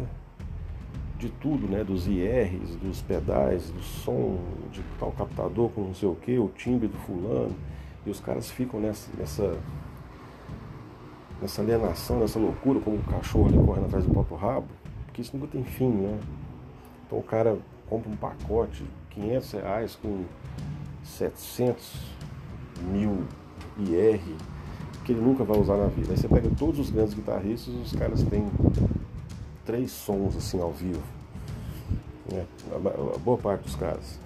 de 1.19 1.29
tudo, 1.29 1.67
né? 1.67 1.83
Dos 1.83 2.07
IRs, 2.07 2.75
dos 2.77 3.01
pedais, 3.01 3.69
do 3.69 3.81
som, 3.81 4.39
de 4.71 4.81
tal 4.97 5.11
captador 5.11 5.69
com 5.69 5.81
não 5.81 5.93
sei 5.93 6.09
o 6.09 6.15
que, 6.15 6.39
o 6.39 6.47
timbre 6.47 6.87
do 6.87 6.97
fulano. 6.97 7.55
E 8.05 8.09
os 8.09 8.19
caras 8.19 8.49
ficam 8.49 8.79
nessa, 8.79 9.11
nessa 9.17 9.57
nessa 11.41 11.61
alienação, 11.61 12.19
nessa 12.19 12.39
loucura, 12.39 12.79
como 12.79 12.97
o 12.97 13.03
cachorro 13.03 13.47
ali 13.47 13.57
correndo 13.57 13.85
atrás 13.85 14.05
do 14.05 14.11
próprio 14.11 14.37
rabo, 14.37 14.67
porque 15.05 15.21
isso 15.21 15.35
nunca 15.35 15.51
tem 15.51 15.63
fim, 15.63 15.89
né? 15.89 16.19
Então 17.05 17.19
o 17.19 17.23
cara 17.23 17.57
compra 17.89 18.09
um 18.09 18.15
pacote, 18.15 18.83
500 19.11 19.51
reais 19.53 19.95
com 19.95 20.23
700 21.03 21.93
mil 22.91 23.23
IR, 23.77 24.21
que 25.03 25.11
ele 25.11 25.21
nunca 25.21 25.43
vai 25.43 25.57
usar 25.57 25.77
na 25.77 25.87
vida. 25.87 26.11
Aí 26.11 26.17
você 26.17 26.27
pega 26.27 26.49
todos 26.57 26.79
os 26.79 26.89
grandes 26.89 27.13
guitarristas, 27.13 27.73
os 27.73 27.93
caras 27.93 28.21
têm 28.23 28.45
três 29.69 29.91
sons 29.91 30.35
assim 30.35 30.59
ao 30.59 30.71
vivo. 30.71 31.03
Né? 32.31 32.43
A 32.75 33.19
boa 33.19 33.37
parte 33.37 33.65
dos 33.65 33.75
caras. 33.75 34.19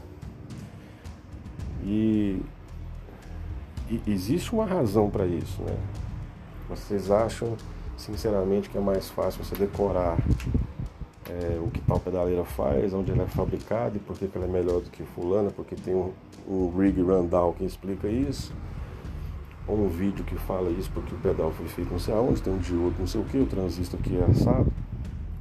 E, 1.84 2.42
e 3.90 4.02
existe 4.08 4.54
uma 4.54 4.66
razão 4.66 5.10
para 5.10 5.26
isso, 5.26 5.62
né? 5.64 5.76
Vocês 6.70 7.12
acham, 7.12 7.58
sinceramente, 7.98 8.70
que 8.70 8.78
é 8.78 8.82
mais 8.82 9.10
fácil 9.10 9.44
você 9.44 9.54
decorar 9.56 10.18
é, 11.30 11.60
o 11.62 11.70
que 11.70 11.82
tal 11.82 12.00
pedaleira 12.00 12.46
faz, 12.46 12.94
onde 12.94 13.12
ela 13.12 13.24
é 13.24 13.28
fabricada 13.28 13.98
e 13.98 14.00
por 14.00 14.18
que 14.18 14.30
ela 14.34 14.46
é 14.46 14.50
melhor 14.50 14.80
do 14.80 14.90
que 14.90 15.04
fulana, 15.04 15.52
porque 15.52 15.76
tem 15.76 15.94
um, 15.94 16.14
um 16.48 16.72
rig 16.78 17.02
rundown 17.02 17.52
que 17.52 17.66
explica 17.66 18.08
isso, 18.08 18.54
ou 19.68 19.78
um 19.78 19.90
vídeo 19.90 20.24
que 20.24 20.36
fala 20.36 20.70
isso 20.70 20.90
porque 20.94 21.14
o 21.14 21.18
pedal 21.18 21.52
foi 21.52 21.68
feito 21.68 21.92
não 21.92 22.00
sei 22.00 22.14
aonde, 22.14 22.42
tem 22.42 22.54
um 22.54 22.60
diodo 22.60 22.96
não 22.98 23.08
sei 23.08 23.20
o 23.20 23.26
que, 23.26 23.38
o 23.38 23.46
transistor 23.46 24.00
que 24.00 24.16
é 24.16 24.24
assado. 24.24 24.72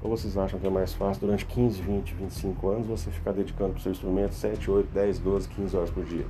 Ou 0.03 0.11
vocês 0.11 0.37
acham 0.37 0.59
que 0.59 0.67
é 0.67 0.71
mais 0.71 0.93
fácil 0.93 1.21
durante 1.21 1.47
15, 1.47 1.81
20, 1.81 2.15
25 2.15 2.69
anos 2.69 2.87
você 2.89 3.11
ficar 3.11 3.33
dedicando 3.33 3.71
para 3.71 3.79
o 3.79 3.83
seu 3.83 3.93
instrumento 3.93 4.35
7, 4.35 4.71
8, 4.71 4.89
10, 4.93 5.19
12, 5.21 5.49
15 5.49 5.77
horas 5.77 5.91
por 5.91 6.05
dia? 6.05 6.27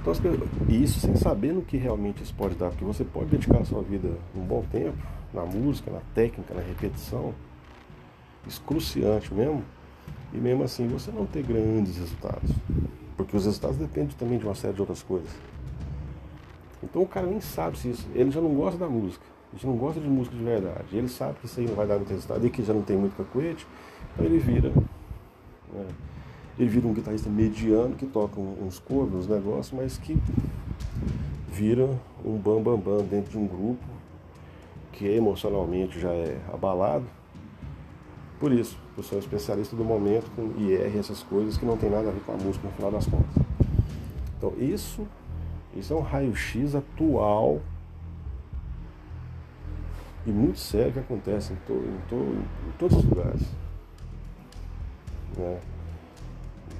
Então, 0.00 0.12
isso 0.68 1.00
sem 1.00 1.16
saber 1.16 1.54
no 1.54 1.62
que 1.62 1.78
realmente 1.78 2.22
isso 2.22 2.34
pode 2.34 2.54
dar, 2.56 2.68
porque 2.68 2.84
você 2.84 3.02
pode 3.02 3.30
dedicar 3.30 3.58
a 3.60 3.64
sua 3.64 3.80
vida 3.80 4.10
um 4.36 4.42
bom 4.42 4.62
tempo 4.70 4.98
na 5.32 5.46
música, 5.46 5.90
na 5.90 6.00
técnica, 6.14 6.52
na 6.52 6.60
repetição, 6.60 7.34
excruciante 8.46 9.32
mesmo, 9.32 9.64
e 10.34 10.36
mesmo 10.36 10.62
assim 10.62 10.86
você 10.86 11.10
não 11.10 11.24
ter 11.24 11.42
grandes 11.42 11.96
resultados. 11.96 12.50
Porque 13.16 13.34
os 13.34 13.46
resultados 13.46 13.78
dependem 13.78 14.14
também 14.18 14.38
de 14.38 14.44
uma 14.44 14.54
série 14.54 14.74
de 14.74 14.80
outras 14.80 15.02
coisas. 15.02 15.30
Então 16.82 17.00
o 17.00 17.08
cara 17.08 17.26
nem 17.26 17.40
sabe 17.40 17.78
se 17.78 17.88
isso. 17.88 18.06
Ele 18.14 18.30
já 18.30 18.42
não 18.42 18.54
gosta 18.54 18.78
da 18.78 18.88
música. 18.88 19.24
A 19.54 19.56
gente 19.56 19.68
não 19.68 19.76
gosta 19.76 20.00
de 20.00 20.08
música 20.08 20.34
de 20.36 20.42
verdade. 20.42 20.84
Ele 20.92 21.08
sabe 21.08 21.38
que 21.38 21.46
isso 21.46 21.60
aí 21.60 21.66
não 21.66 21.76
vai 21.76 21.86
dar 21.86 21.94
muito 21.94 22.08
resultado 22.08 22.44
e 22.44 22.50
que 22.50 22.64
já 22.64 22.74
não 22.74 22.82
tem 22.82 22.96
muito 22.96 23.16
cacuete. 23.16 23.64
Então 24.12 24.26
ele 24.26 24.38
vira. 24.38 24.70
Né, 25.72 25.86
ele 26.58 26.68
vira 26.68 26.88
um 26.88 26.92
guitarrista 26.92 27.30
mediano 27.30 27.94
que 27.94 28.04
toca 28.04 28.40
uns 28.40 28.80
covers, 28.80 29.14
uns 29.14 29.28
negócios, 29.28 29.72
mas 29.72 29.96
que 29.96 30.18
vira 31.48 31.88
um 32.24 32.36
bambambam 32.36 32.78
bam, 32.78 32.96
bam 32.96 33.04
dentro 33.04 33.30
de 33.30 33.38
um 33.38 33.46
grupo 33.46 33.84
que 34.92 35.06
emocionalmente 35.06 36.00
já 36.00 36.10
é 36.10 36.36
abalado. 36.52 37.04
Por 38.40 38.50
isso, 38.50 38.76
eu 38.96 39.04
sou 39.04 39.20
especialista 39.20 39.76
do 39.76 39.84
momento 39.84 40.30
com 40.34 40.60
IR, 40.60 40.96
essas 40.98 41.22
coisas 41.22 41.56
que 41.56 41.64
não 41.64 41.76
tem 41.76 41.90
nada 41.90 42.08
a 42.08 42.12
ver 42.12 42.20
com 42.20 42.32
a 42.32 42.36
música 42.36 42.66
no 42.66 42.72
final 42.72 42.90
das 42.90 43.06
contas. 43.06 43.44
Então 44.36 44.52
isso, 44.58 45.06
isso 45.76 45.92
é 45.92 45.96
um 45.96 46.02
raio-x 46.02 46.74
atual 46.74 47.60
e 50.26 50.30
muito 50.30 50.58
sério 50.58 50.92
que 50.92 50.98
acontece 50.98 51.52
em, 51.52 51.56
to, 51.66 51.72
em, 51.72 52.08
to, 52.08 52.16
em 52.66 52.72
todos 52.78 52.98
os 52.98 53.04
lugares. 53.04 53.42
Né? 55.36 55.60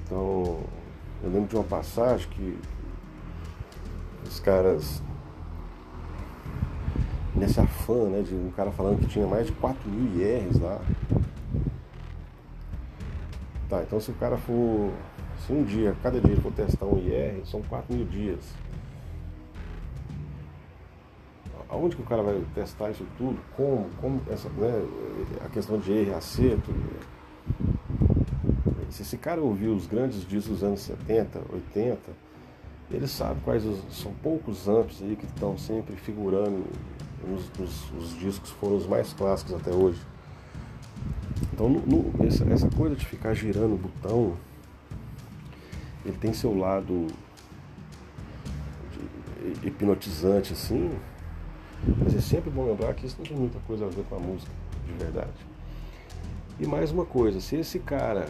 Então, 0.05 0.61
eu 1.23 1.31
lembro 1.31 1.49
de 1.49 1.57
uma 1.57 1.65
passagem 1.65 2.29
que 2.31 2.59
os 4.27 4.41
caras, 4.41 5.03
nesse 7.35 7.61
afã, 7.61 8.09
né, 8.09 8.23
de 8.23 8.35
um 8.35 8.51
cara 8.51 8.71
falando 8.71 9.01
que 9.01 9.07
tinha 9.07 9.27
mais 9.27 9.47
de 9.47 9.53
4 9.53 9.91
mil 9.91 10.21
IRs 10.21 10.59
lá. 10.59 10.81
Tá, 13.69 13.83
então 13.83 13.99
se 13.99 14.11
o 14.11 14.15
cara 14.15 14.37
for, 14.37 14.93
se 15.47 15.53
um 15.53 15.65
dia, 15.65 15.97
cada 16.03 16.21
dia 16.21 16.33
ele 16.33 16.41
for 16.41 16.53
testar 16.53 16.87
um 16.87 16.99
IR, 16.99 17.45
são 17.47 17.63
4 17.63 17.95
mil 17.95 18.07
dias. 18.07 18.45
Aonde 21.69 21.97
que 21.97 22.03
o 22.03 22.05
cara 22.05 22.23
vai 22.23 22.41
testar 22.55 22.91
isso 22.91 23.07
tudo? 23.17 23.39
Como? 23.57 23.89
Como 24.01 24.21
essa, 24.31 24.49
né, 24.51 24.87
a 25.45 25.49
questão 25.49 25.79
de 25.79 25.93
erro 25.93 26.11
e 26.11 26.15
acerto? 26.15 26.73
Se 28.91 29.03
esse 29.03 29.17
cara 29.17 29.41
ouviu 29.41 29.75
os 29.75 29.87
grandes 29.87 30.27
discos 30.27 30.61
dos 30.61 30.63
anos 30.63 30.81
70, 30.81 31.41
80, 31.53 31.99
ele 32.91 33.09
sabe 33.09 33.41
quais 33.41 33.65
os, 33.65 33.81
são 33.91 34.13
poucos 34.23 34.69
amps 34.69 35.03
aí 35.03 35.17
que 35.17 35.25
estão 35.25 35.59
sempre 35.59 35.97
figurando 35.97 36.65
nos, 37.27 37.51
nos, 37.59 37.91
os 37.93 38.19
discos 38.19 38.51
foram 38.51 38.77
os 38.77 38.87
mais 38.87 39.13
clássicos 39.13 39.55
até 39.55 39.73
hoje. 39.73 40.01
Então 41.53 41.69
no, 41.69 41.81
no, 41.81 42.27
essa, 42.27 42.45
essa, 42.45 42.69
coisa 42.69 42.95
de 42.95 43.05
ficar 43.05 43.35
girando 43.35 43.75
o 43.75 43.79
botão, 43.79 44.37
ele 46.05 46.17
tem 46.19 46.33
seu 46.33 46.57
lado 46.57 47.07
hipnotizante 49.63 50.53
assim, 50.53 50.91
mas 51.99 52.15
é 52.15 52.21
sempre 52.21 52.51
bom 52.51 52.67
lembrar 52.67 52.95
que 52.95 53.07
isso 53.07 53.17
não 53.19 53.27
tem 53.27 53.37
muita 53.37 53.59
coisa 53.61 53.87
a 53.87 53.89
ver 53.89 54.05
com 54.05 54.17
a 54.17 54.19
música, 54.19 54.51
de 54.87 54.93
verdade. 54.93 55.55
E 56.59 56.67
mais 56.67 56.91
uma 56.91 57.05
coisa, 57.05 57.41
se 57.41 57.57
esse 57.57 57.79
cara 57.79 58.27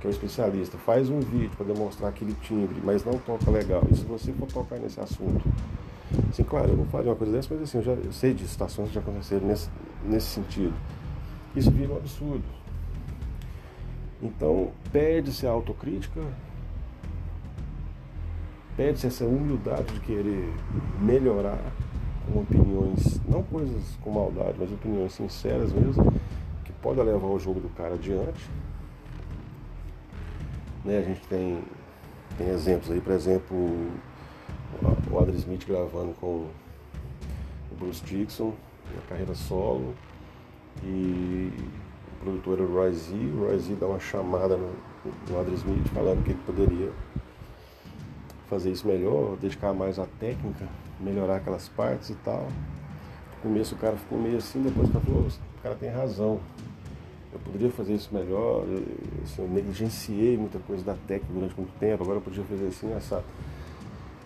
que 0.00 0.06
é 0.06 0.10
o 0.10 0.12
especialista, 0.12 0.78
faz 0.78 1.10
um 1.10 1.20
vídeo 1.20 1.50
para 1.56 1.66
demonstrar 1.66 2.08
aquele 2.08 2.34
timbre, 2.42 2.80
mas 2.82 3.04
não 3.04 3.18
toca 3.18 3.50
legal, 3.50 3.82
e 3.90 3.94
se 3.94 4.04
você 4.04 4.32
for 4.32 4.48
tocar 4.48 4.78
nesse 4.78 4.98
assunto, 4.98 5.46
assim, 6.30 6.42
claro, 6.42 6.70
eu 6.70 6.76
não 6.76 6.86
falo 6.86 7.04
uma 7.04 7.16
coisa 7.16 7.32
dessa, 7.34 7.54
mas 7.54 7.62
assim, 7.64 7.78
eu 7.78 7.84
já 7.84 7.92
eu 7.92 8.12
sei 8.12 8.32
de 8.32 8.48
situações 8.48 8.88
que 8.88 8.94
já 8.94 9.00
aconteceram 9.00 9.46
nesse, 9.46 9.68
nesse 10.02 10.26
sentido. 10.26 10.72
Isso 11.54 11.70
vira 11.70 11.92
um 11.92 11.96
absurdo. 11.96 12.44
Então, 14.22 14.72
perde-se 14.90 15.46
a 15.46 15.50
autocrítica, 15.50 16.20
perde-se 18.76 19.06
essa 19.06 19.24
humildade 19.24 19.92
de 19.92 20.00
querer 20.00 20.50
melhorar 21.00 21.60
com 22.26 22.40
opiniões, 22.40 23.20
não 23.28 23.42
coisas 23.42 23.82
com 24.02 24.10
maldade, 24.10 24.56
mas 24.58 24.72
opiniões 24.72 25.12
sinceras 25.12 25.72
mesmo, 25.72 26.12
que 26.64 26.72
podem 26.74 27.04
levar 27.04 27.26
o 27.26 27.38
jogo 27.38 27.60
do 27.60 27.68
cara 27.70 27.94
adiante. 27.94 28.48
Né, 30.84 30.98
a 30.98 31.02
gente 31.02 31.20
tem, 31.28 31.62
tem 32.38 32.48
exemplos 32.48 32.90
aí, 32.90 33.00
por 33.00 33.12
exemplo, 33.12 33.56
o 35.10 35.18
Adri 35.18 35.36
Smith 35.36 35.66
gravando 35.66 36.14
com 36.20 36.46
o 37.70 37.74
Bruce 37.78 38.02
Dixon 38.04 38.54
na 38.94 39.02
carreira 39.02 39.34
solo 39.34 39.94
e 40.82 41.52
o 42.20 42.24
produtor 42.24 42.58
era 42.58 42.66
o 42.66 42.74
Roy 42.74 42.92
Z, 42.92 43.14
o 43.14 43.46
Roy 43.46 43.58
Z 43.58 43.74
dá 43.74 43.86
uma 43.86 44.00
chamada 44.00 44.56
no, 44.56 44.70
no 45.28 45.54
Smith 45.54 45.88
falando 45.88 46.24
que 46.24 46.30
ele 46.30 46.40
poderia 46.46 46.92
fazer 48.48 48.70
isso 48.70 48.86
melhor, 48.86 49.36
dedicar 49.36 49.72
mais 49.72 49.98
à 49.98 50.06
técnica, 50.18 50.66
melhorar 51.00 51.36
aquelas 51.36 51.68
partes 51.68 52.10
e 52.10 52.14
tal. 52.16 52.48
No 53.36 53.42
começo 53.42 53.74
o 53.74 53.78
cara 53.78 53.96
ficou 53.96 54.18
meio 54.18 54.36
assim, 54.36 54.62
depois 54.62 54.88
o 54.88 54.92
cara 54.92 55.04
falou, 55.04 55.26
o 55.26 55.62
cara 55.62 55.74
tem 55.74 55.90
razão 55.90 56.40
eu 57.32 57.38
poderia 57.38 57.70
fazer 57.70 57.94
isso 57.94 58.12
melhor, 58.12 58.64
eu, 58.66 58.82
assim, 59.22 59.42
eu 59.42 59.48
negligenciei 59.48 60.36
muita 60.36 60.58
coisa 60.58 60.82
da 60.84 60.94
técnica 60.94 61.32
durante 61.32 61.56
muito 61.56 61.72
tempo, 61.78 62.02
agora 62.02 62.18
eu 62.18 62.22
podia 62.22 62.42
fazer 62.44 62.66
assim, 62.66 62.92
assado. 62.92 63.24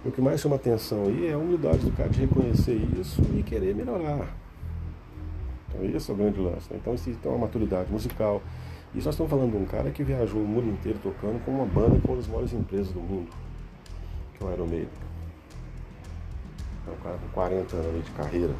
O 0.04 0.10
que 0.10 0.20
mais 0.20 0.40
chama 0.40 0.56
atenção 0.56 1.04
aí 1.04 1.28
é 1.28 1.32
a 1.32 1.38
humildade 1.38 1.78
do 1.78 1.92
cara 1.92 2.08
de 2.08 2.20
reconhecer 2.20 2.74
isso 2.98 3.22
e 3.34 3.42
querer 3.42 3.74
melhorar. 3.74 4.34
Então 5.68 5.84
esse 5.84 6.10
é 6.10 6.14
o 6.14 6.16
grande 6.16 6.38
lance. 6.40 6.70
Né? 6.70 6.78
Então 6.80 6.94
isso 6.94 7.10
tem 7.10 7.32
uma 7.32 7.38
maturidade 7.38 7.90
musical. 7.90 8.42
E 8.92 8.98
nós 8.98 9.06
estamos 9.06 9.30
falando 9.30 9.52
de 9.52 9.56
um 9.56 9.64
cara 9.64 9.90
que 9.90 10.04
viajou 10.04 10.40
o 10.40 10.46
mundo 10.46 10.68
inteiro 10.68 10.98
tocando 11.02 11.42
com 11.44 11.52
uma 11.52 11.64
banda 11.64 11.98
com 12.00 12.12
uma 12.12 12.16
das 12.18 12.26
maiores 12.26 12.52
empresas 12.52 12.92
do 12.92 13.00
mundo, 13.00 13.30
que 14.38 14.44
é 14.44 14.46
o 14.46 14.52
Iron 14.52 14.66
Maiden. 14.66 14.88
É 16.86 16.90
um 16.90 17.02
cara 17.02 17.16
com 17.16 17.28
40 17.28 17.76
anos 17.76 18.04
de 18.04 18.10
carreira. 18.12 18.54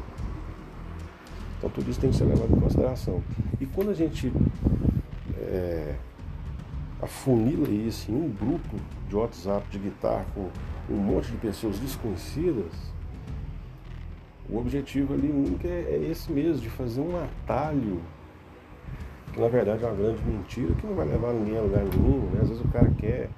Então 1.57 1.69
tudo 1.69 1.89
isso 1.89 1.99
tem 1.99 2.09
que 2.09 2.15
ser 2.15 2.25
levado 2.25 2.55
em 2.55 2.59
consideração. 2.59 3.23
E 3.59 3.65
quando 3.65 3.91
a 3.91 3.93
gente 3.93 4.31
é, 5.37 5.95
afunila 7.01 7.67
isso 7.69 8.11
em 8.11 8.15
um 8.15 8.29
grupo 8.29 8.75
de 9.07 9.15
WhatsApp 9.15 9.67
de 9.69 9.79
guitarra 9.79 10.25
com 10.33 10.49
um 10.89 10.97
monte 10.97 11.31
de 11.31 11.37
pessoas 11.37 11.79
desconhecidas, 11.79 12.71
o 14.49 14.59
objetivo 14.59 15.13
ali 15.13 15.31
único 15.31 15.65
é, 15.65 15.69
é 15.69 16.07
esse 16.11 16.31
mesmo, 16.31 16.61
de 16.61 16.69
fazer 16.69 17.01
um 17.01 17.17
atalho, 17.17 17.99
que 19.33 19.39
na 19.39 19.47
verdade 19.47 19.83
é 19.83 19.87
uma 19.87 19.95
grande 19.95 20.23
mentira, 20.23 20.73
que 20.75 20.85
não 20.85 20.95
vai 20.95 21.07
levar 21.07 21.33
ninguém 21.33 21.57
a 21.57 21.61
lugar 21.61 21.83
nenhum, 21.83 22.29
né? 22.31 22.41
Às 22.41 22.49
vezes 22.49 22.63
o 22.63 22.67
cara 22.67 22.91
quer 22.97 23.29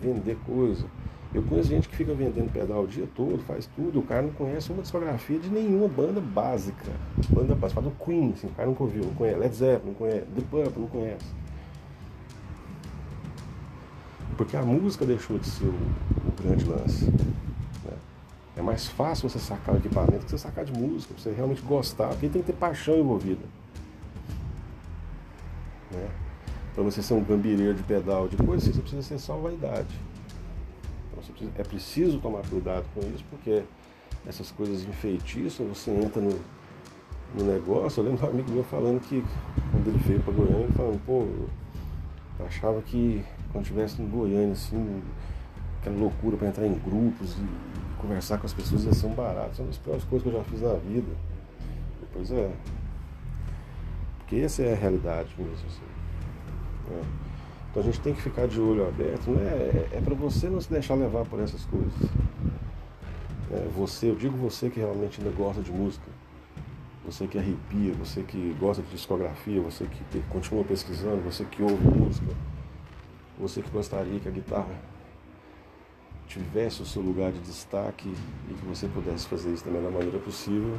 vender 0.00 0.36
coisa. 0.46 0.86
Eu 1.34 1.42
conheço 1.42 1.68
gente 1.68 1.88
que 1.88 1.96
fica 1.96 2.14
vendendo 2.14 2.50
pedal 2.50 2.84
o 2.84 2.86
dia 2.86 3.06
todo, 3.14 3.42
faz 3.42 3.68
tudo, 3.74 3.98
o 3.98 4.02
cara 4.02 4.22
não 4.22 4.32
conhece 4.32 4.72
uma 4.72 4.82
discografia 4.82 5.38
de 5.38 5.50
nenhuma 5.50 5.88
banda 5.88 6.20
básica. 6.20 6.90
Banda 7.28 7.54
básica, 7.54 7.82
do 7.82 7.90
Queen, 7.90 8.32
assim, 8.32 8.46
o 8.46 8.50
cara 8.50 8.68
nunca 8.68 8.82
ouviu, 8.82 9.04
não 9.04 9.14
conhece, 9.14 9.38
Led 9.38 9.54
Zeppelin, 9.54 9.88
não 9.88 9.94
conhece, 9.94 10.26
The 10.34 10.42
Purple, 10.50 10.82
não 10.82 10.88
conhece. 10.88 11.26
Porque 14.36 14.56
a 14.56 14.62
música 14.62 15.04
deixou 15.04 15.38
de 15.38 15.46
ser 15.46 15.66
o, 15.66 15.68
o 15.68 16.42
grande 16.42 16.64
lance. 16.64 17.04
Né? 17.04 17.96
É 18.56 18.62
mais 18.62 18.86
fácil 18.86 19.28
você 19.28 19.38
sacar 19.38 19.74
o 19.74 19.78
equipamento 19.78 20.24
que 20.24 20.30
você 20.30 20.38
sacar 20.38 20.64
de 20.64 20.72
música, 20.72 21.14
você 21.18 21.32
realmente 21.32 21.62
gostar, 21.62 22.08
porque 22.08 22.28
tem 22.28 22.42
que 22.42 22.52
ter 22.52 22.58
paixão 22.58 22.98
envolvida. 22.98 23.44
Né? 25.90 26.08
Para 26.74 26.84
você 26.84 27.02
ser 27.02 27.14
um 27.14 27.24
gambireiro 27.24 27.74
de 27.74 27.82
pedal 27.82 28.28
de 28.28 28.36
coisa, 28.36 28.72
você 28.72 28.80
precisa 28.80 29.02
ser 29.02 29.18
só 29.18 29.36
vaidade 29.36 29.94
é 31.56 31.62
preciso 31.62 32.18
tomar 32.18 32.42
cuidado 32.48 32.84
com 32.94 33.00
isso, 33.14 33.24
porque 33.30 33.62
essas 34.26 34.50
coisas 34.50 34.84
enfeitiçam, 34.84 35.66
você 35.66 35.90
entra 35.90 36.20
no, 36.20 36.38
no 37.34 37.44
negócio. 37.44 38.00
Eu 38.00 38.10
lembro 38.10 38.26
um 38.26 38.30
amigo 38.30 38.50
meu 38.50 38.64
falando 38.64 39.00
que, 39.00 39.24
quando 39.70 39.88
ele 39.88 39.98
veio 39.98 40.20
para 40.20 40.32
Goiânia, 40.32 40.64
ele 40.64 40.72
falando, 40.72 41.04
pô, 41.04 41.26
eu 42.38 42.46
achava 42.46 42.82
que 42.82 43.24
quando 43.52 43.64
estivesse 43.64 44.02
em 44.02 44.08
Goiânia, 44.08 44.52
assim, 44.52 45.02
aquela 45.80 45.96
loucura 45.96 46.36
para 46.36 46.48
entrar 46.48 46.66
em 46.66 46.74
grupos 46.74 47.36
e, 47.38 47.76
conversar 47.96 48.38
com 48.38 48.46
as 48.46 48.52
pessoas 48.52 48.84
ia 48.84 48.92
ser 48.92 49.06
um 49.06 49.14
barato. 49.14 49.52
Isso 49.52 49.62
é 49.62 49.66
das 49.66 49.78
piores 49.78 50.04
coisas 50.04 50.28
que 50.28 50.34
eu 50.34 50.38
já 50.38 50.44
fiz 50.44 50.60
na 50.60 50.74
vida. 50.74 51.12
Pois 52.12 52.30
é. 52.30 52.50
Porque 54.18 54.36
essa 54.36 54.62
é 54.62 54.72
a 54.72 54.76
realidade 54.76 55.34
mesmo. 55.38 55.54
Assim. 55.54 55.82
É. 56.90 57.25
Então 57.76 57.86
a 57.86 57.92
gente 57.92 58.00
tem 58.00 58.14
que 58.14 58.22
ficar 58.22 58.48
de 58.48 58.58
olho 58.58 58.88
aberto, 58.88 59.30
né? 59.32 59.44
É, 59.44 59.98
é 59.98 60.00
para 60.00 60.14
você 60.14 60.48
não 60.48 60.58
se 60.62 60.70
deixar 60.70 60.94
levar 60.94 61.26
por 61.26 61.38
essas 61.40 61.62
coisas. 61.66 61.92
É, 63.52 63.68
você, 63.76 64.08
eu 64.08 64.14
digo 64.14 64.34
você 64.34 64.70
que 64.70 64.80
realmente 64.80 65.20
ainda 65.20 65.30
gosta 65.36 65.60
de 65.60 65.70
música, 65.70 66.06
você 67.04 67.26
que 67.26 67.36
arrepia, 67.36 67.92
você 67.92 68.22
que 68.22 68.56
gosta 68.58 68.82
de 68.82 68.88
discografia, 68.88 69.60
você 69.60 69.84
que 69.84 70.20
continua 70.30 70.64
pesquisando, 70.64 71.20
você 71.20 71.44
que 71.44 71.62
ouve 71.62 71.86
música, 71.86 72.32
você 73.38 73.60
que 73.60 73.68
gostaria 73.68 74.18
que 74.20 74.28
a 74.28 74.32
guitarra 74.32 74.74
tivesse 76.26 76.80
o 76.80 76.86
seu 76.86 77.02
lugar 77.02 77.30
de 77.30 77.40
destaque 77.40 78.08
e 78.50 78.54
que 78.54 78.64
você 78.64 78.88
pudesse 78.88 79.28
fazer 79.28 79.52
isso 79.52 79.66
da 79.66 79.70
melhor 79.70 79.92
maneira 79.92 80.18
possível, 80.18 80.78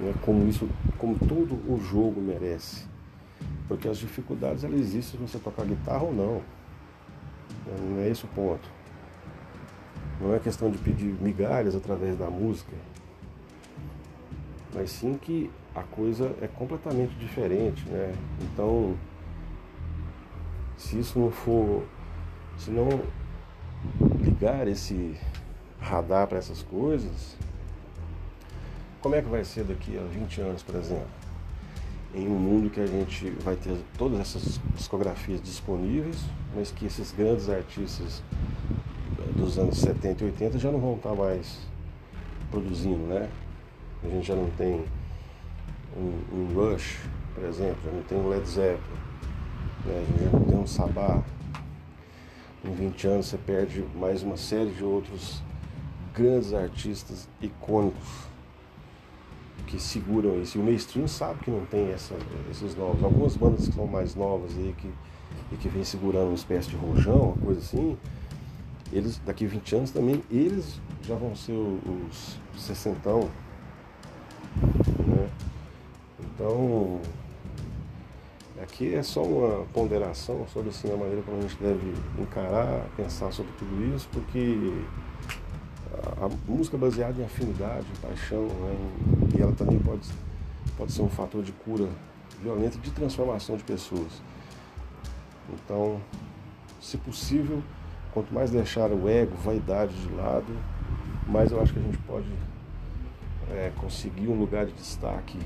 né? 0.00 0.12
como 0.22 0.44
isso, 0.48 0.68
como 0.98 1.16
todo 1.20 1.54
o 1.72 1.80
jogo 1.80 2.20
merece 2.20 2.97
Porque 3.66 3.88
as 3.88 3.98
dificuldades 3.98 4.64
elas 4.64 4.80
existem 4.80 5.02
se 5.02 5.16
você 5.16 5.38
tocar 5.38 5.64
guitarra 5.64 6.04
ou 6.04 6.14
não. 6.14 6.42
Não 7.90 8.00
é 8.00 8.08
esse 8.08 8.24
o 8.24 8.28
ponto. 8.28 8.68
Não 10.20 10.34
é 10.34 10.38
questão 10.38 10.70
de 10.70 10.78
pedir 10.78 11.14
migalhas 11.20 11.76
através 11.76 12.16
da 12.16 12.28
música, 12.28 12.72
mas 14.74 14.90
sim 14.90 15.16
que 15.20 15.50
a 15.74 15.82
coisa 15.82 16.34
é 16.42 16.48
completamente 16.48 17.14
diferente, 17.14 17.88
né? 17.88 18.12
Então, 18.42 18.96
se 20.76 20.98
isso 20.98 21.18
não 21.18 21.30
for, 21.30 21.84
se 22.56 22.70
não 22.70 22.88
ligar 24.20 24.66
esse 24.66 25.16
radar 25.80 26.26
para 26.26 26.38
essas 26.38 26.62
coisas, 26.62 27.36
como 29.00 29.14
é 29.14 29.22
que 29.22 29.28
vai 29.28 29.44
ser 29.44 29.64
daqui 29.64 29.96
a 29.96 30.02
20 30.02 30.40
anos, 30.40 30.62
por 30.62 30.74
exemplo? 30.74 31.27
Em 32.14 32.26
um 32.26 32.38
mundo 32.38 32.70
que 32.70 32.80
a 32.80 32.86
gente 32.86 33.30
vai 33.42 33.54
ter 33.54 33.76
todas 33.96 34.18
essas 34.18 34.60
discografias 34.74 35.42
disponíveis, 35.42 36.24
mas 36.54 36.70
que 36.70 36.86
esses 36.86 37.12
grandes 37.12 37.48
artistas 37.50 38.22
dos 39.36 39.58
anos 39.58 39.78
70 39.78 40.24
e 40.24 40.26
80 40.26 40.58
já 40.58 40.72
não 40.72 40.80
vão 40.80 40.94
estar 40.94 41.14
mais 41.14 41.58
produzindo, 42.50 43.06
né? 43.06 43.28
A 44.02 44.08
gente 44.08 44.26
já 44.26 44.34
não 44.34 44.48
tem 44.50 44.84
um, 45.96 46.22
um 46.32 46.54
Rush, 46.54 46.98
por 47.34 47.44
exemplo, 47.44 47.78
já 47.84 47.90
não 47.90 48.02
tem 48.02 48.18
um 48.18 48.28
Led 48.28 48.48
Zeppelin, 48.48 48.80
né? 49.84 50.04
a 50.06 50.10
gente 50.10 50.24
já 50.24 50.38
não 50.38 50.44
tem 50.44 50.58
um 50.58 50.66
Sabá. 50.66 51.22
Em 52.64 52.72
20 52.72 53.06
anos 53.06 53.26
você 53.26 53.38
perde 53.38 53.84
mais 53.94 54.22
uma 54.22 54.36
série 54.36 54.70
de 54.70 54.82
outros 54.82 55.42
grandes 56.14 56.52
artistas 56.52 57.28
icônicos 57.40 58.27
que 59.68 59.78
seguram 59.78 60.40
isso. 60.40 60.58
E 60.58 60.60
o 60.60 60.64
mainstream 60.64 61.06
sabe 61.06 61.40
que 61.44 61.50
não 61.50 61.64
tem 61.66 61.90
essa, 61.90 62.14
esses 62.50 62.74
novos. 62.74 63.02
Algumas 63.04 63.36
bandas 63.36 63.68
que 63.68 63.74
são 63.74 63.86
mais 63.86 64.14
novas 64.14 64.56
aí 64.56 64.74
que, 64.76 64.90
e 65.52 65.56
que 65.56 65.68
vem 65.68 65.84
segurando 65.84 66.28
uma 66.28 66.34
espécie 66.34 66.70
de 66.70 66.76
rojão, 66.76 67.34
uma 67.34 67.36
coisa 67.36 67.60
assim, 67.60 67.96
eles 68.92 69.20
daqui 69.24 69.44
a 69.44 69.48
20 69.48 69.76
anos 69.76 69.90
também, 69.90 70.22
eles 70.30 70.80
já 71.02 71.14
vão 71.14 71.36
ser 71.36 71.52
os, 71.52 72.38
os 72.54 72.62
sessentão. 72.62 73.28
Né? 75.06 75.28
Então, 76.18 77.00
aqui 78.62 78.94
é 78.94 79.02
só 79.02 79.22
uma 79.22 79.66
ponderação 79.66 80.46
sobre 80.48 80.70
assim, 80.70 80.90
a 80.90 80.96
maneira 80.96 81.20
como 81.22 81.36
a 81.36 81.42
gente 81.42 81.56
deve 81.56 81.92
encarar, 82.18 82.86
pensar 82.96 83.30
sobre 83.32 83.52
tudo 83.58 83.94
isso, 83.94 84.08
porque 84.10 84.82
a, 86.20 86.50
música 86.50 86.76
baseada 86.76 87.20
em 87.20 87.24
afinidade, 87.24 87.86
em 87.96 88.06
paixão, 88.06 88.46
né? 88.46 88.76
e 89.36 89.42
ela 89.42 89.52
também 89.52 89.78
pode, 89.78 90.08
pode 90.76 90.92
ser 90.92 91.02
um 91.02 91.08
fator 91.08 91.42
de 91.42 91.52
cura 91.52 91.88
violenta 92.42 92.76
e 92.76 92.80
de 92.80 92.90
transformação 92.90 93.56
de 93.56 93.64
pessoas. 93.64 94.22
Então, 95.52 96.00
se 96.80 96.96
possível, 96.98 97.62
Quanto 98.12 98.32
mais 98.32 98.50
deixar 98.50 98.90
o 98.90 99.08
ego, 99.08 99.36
vaidade 99.44 99.94
de 99.94 100.12
lado, 100.14 100.52
mais 101.26 101.52
eu 101.52 101.60
acho 101.60 101.72
que 101.72 101.78
a 101.78 101.82
gente 101.82 101.98
pode 101.98 102.26
é, 103.50 103.70
conseguir 103.76 104.28
um 104.28 104.38
lugar 104.38 104.64
de 104.66 104.72
destaque 104.72 105.38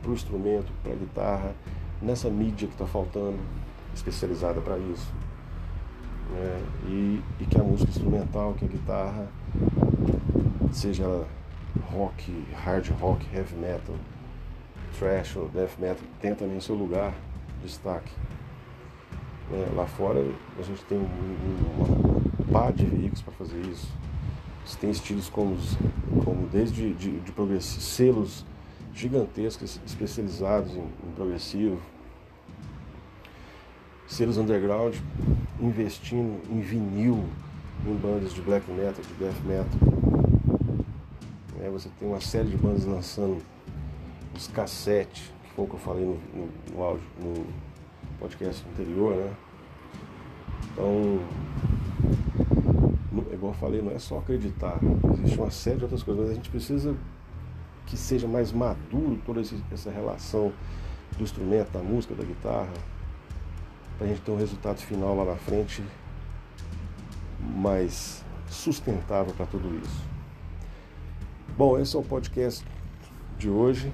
para 0.00 0.10
o 0.10 0.14
instrumento, 0.14 0.72
para 0.82 0.92
a 0.92 0.96
guitarra, 0.96 1.54
nessa 2.00 2.30
mídia 2.30 2.66
que 2.66 2.74
está 2.74 2.86
faltando, 2.86 3.38
especializada 3.94 4.60
para 4.60 4.78
isso. 4.78 5.12
É, 6.34 6.62
e, 6.88 7.22
e, 7.38 7.44
que 7.44 7.60
a 7.60 7.62
música 7.62 7.90
instrumental, 7.90 8.54
que 8.54 8.64
a 8.64 8.68
guitarra, 8.68 9.28
seja 10.72 11.26
rock, 11.90 12.44
hard 12.64 12.88
rock, 13.00 13.26
heavy 13.32 13.56
metal, 13.56 13.96
thrash 14.98 15.36
ou 15.36 15.48
death 15.48 15.78
metal, 15.78 16.04
tenha 16.20 16.34
também 16.34 16.60
seu 16.60 16.74
lugar 16.74 17.12
de 17.60 17.68
destaque. 17.68 18.12
É, 19.52 19.74
lá 19.74 19.86
fora 19.86 20.20
a 20.58 20.62
gente 20.62 20.84
tem 20.86 20.98
uma 20.98 22.52
pá 22.52 22.70
de 22.70 22.84
veículos 22.84 23.22
para 23.22 23.32
fazer 23.34 23.60
isso. 23.66 23.88
Você 24.64 24.78
tem 24.78 24.90
estilos 24.90 25.28
como, 25.28 25.56
como 26.24 26.48
desde 26.48 26.92
de, 26.94 27.20
de 27.20 27.62
selos 27.62 28.44
gigantescos 28.92 29.80
especializados 29.86 30.72
em, 30.74 30.80
em 30.80 31.12
progressivo, 31.14 31.80
selos 34.08 34.38
underground 34.38 34.96
investindo 35.60 36.40
em 36.50 36.60
vinil, 36.60 37.24
em 37.84 37.94
bandas 37.96 38.32
de 38.32 38.40
black 38.40 38.70
metal, 38.70 39.02
de 39.02 39.14
death 39.14 39.40
metal. 39.44 39.80
É, 41.60 41.68
você 41.68 41.88
tem 41.98 42.08
uma 42.08 42.20
série 42.20 42.48
de 42.48 42.56
bandas 42.56 42.84
lançando 42.84 43.42
os 44.34 44.46
cassetes, 44.48 45.32
que 45.42 45.50
foi 45.54 45.64
o 45.64 45.68
que 45.68 45.74
eu 45.74 45.80
falei 45.80 46.04
no, 46.04 46.14
no, 46.34 46.48
no 46.72 46.82
áudio, 46.82 47.06
no 47.20 47.46
podcast 48.18 48.64
anterior, 48.72 49.16
né? 49.16 49.34
Então, 50.72 51.20
igual 53.32 53.52
eu 53.52 53.58
falei, 53.58 53.82
não 53.82 53.90
é 53.92 53.98
só 53.98 54.18
acreditar, 54.18 54.78
existe 55.14 55.38
uma 55.38 55.50
série 55.50 55.78
de 55.78 55.84
outras 55.84 56.02
coisas, 56.02 56.22
mas 56.22 56.32
a 56.32 56.34
gente 56.34 56.50
precisa 56.50 56.94
que 57.86 57.96
seja 57.96 58.26
mais 58.26 58.52
maduro 58.52 59.18
toda 59.24 59.40
essa 59.40 59.90
relação 59.90 60.52
do 61.16 61.22
instrumento, 61.22 61.70
da 61.70 61.80
música, 61.80 62.14
da 62.14 62.24
guitarra, 62.24 62.72
para 63.96 64.06
a 64.06 64.10
gente 64.10 64.20
ter 64.20 64.30
um 64.30 64.36
resultado 64.36 64.78
final 64.78 65.16
lá 65.16 65.24
na 65.24 65.36
frente 65.36 65.82
mais 67.46 68.24
sustentável 68.48 69.32
para 69.34 69.46
tudo 69.46 69.74
isso. 69.82 70.02
Bom, 71.56 71.78
esse 71.78 71.96
é 71.96 71.98
o 71.98 72.02
podcast 72.02 72.64
de 73.38 73.48
hoje. 73.48 73.92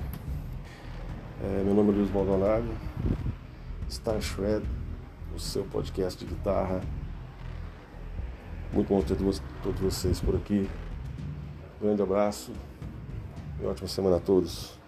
É, 1.42 1.62
meu 1.64 1.74
nome 1.74 1.92
é 1.92 1.96
Luiz 1.96 2.10
Maldonado, 2.10 2.68
Star 3.90 4.20
Shred, 4.20 4.64
o 5.34 5.38
seu 5.38 5.64
podcast 5.64 6.24
de 6.24 6.32
guitarra. 6.32 6.80
Muito 8.72 8.88
bom 8.88 9.02
ter 9.02 9.16
todos 9.62 9.80
vocês 9.80 10.20
por 10.20 10.34
aqui. 10.34 10.68
Grande 11.80 12.00
abraço 12.00 12.52
e 13.60 13.66
ótima 13.66 13.88
semana 13.88 14.16
a 14.16 14.20
todos. 14.20 14.81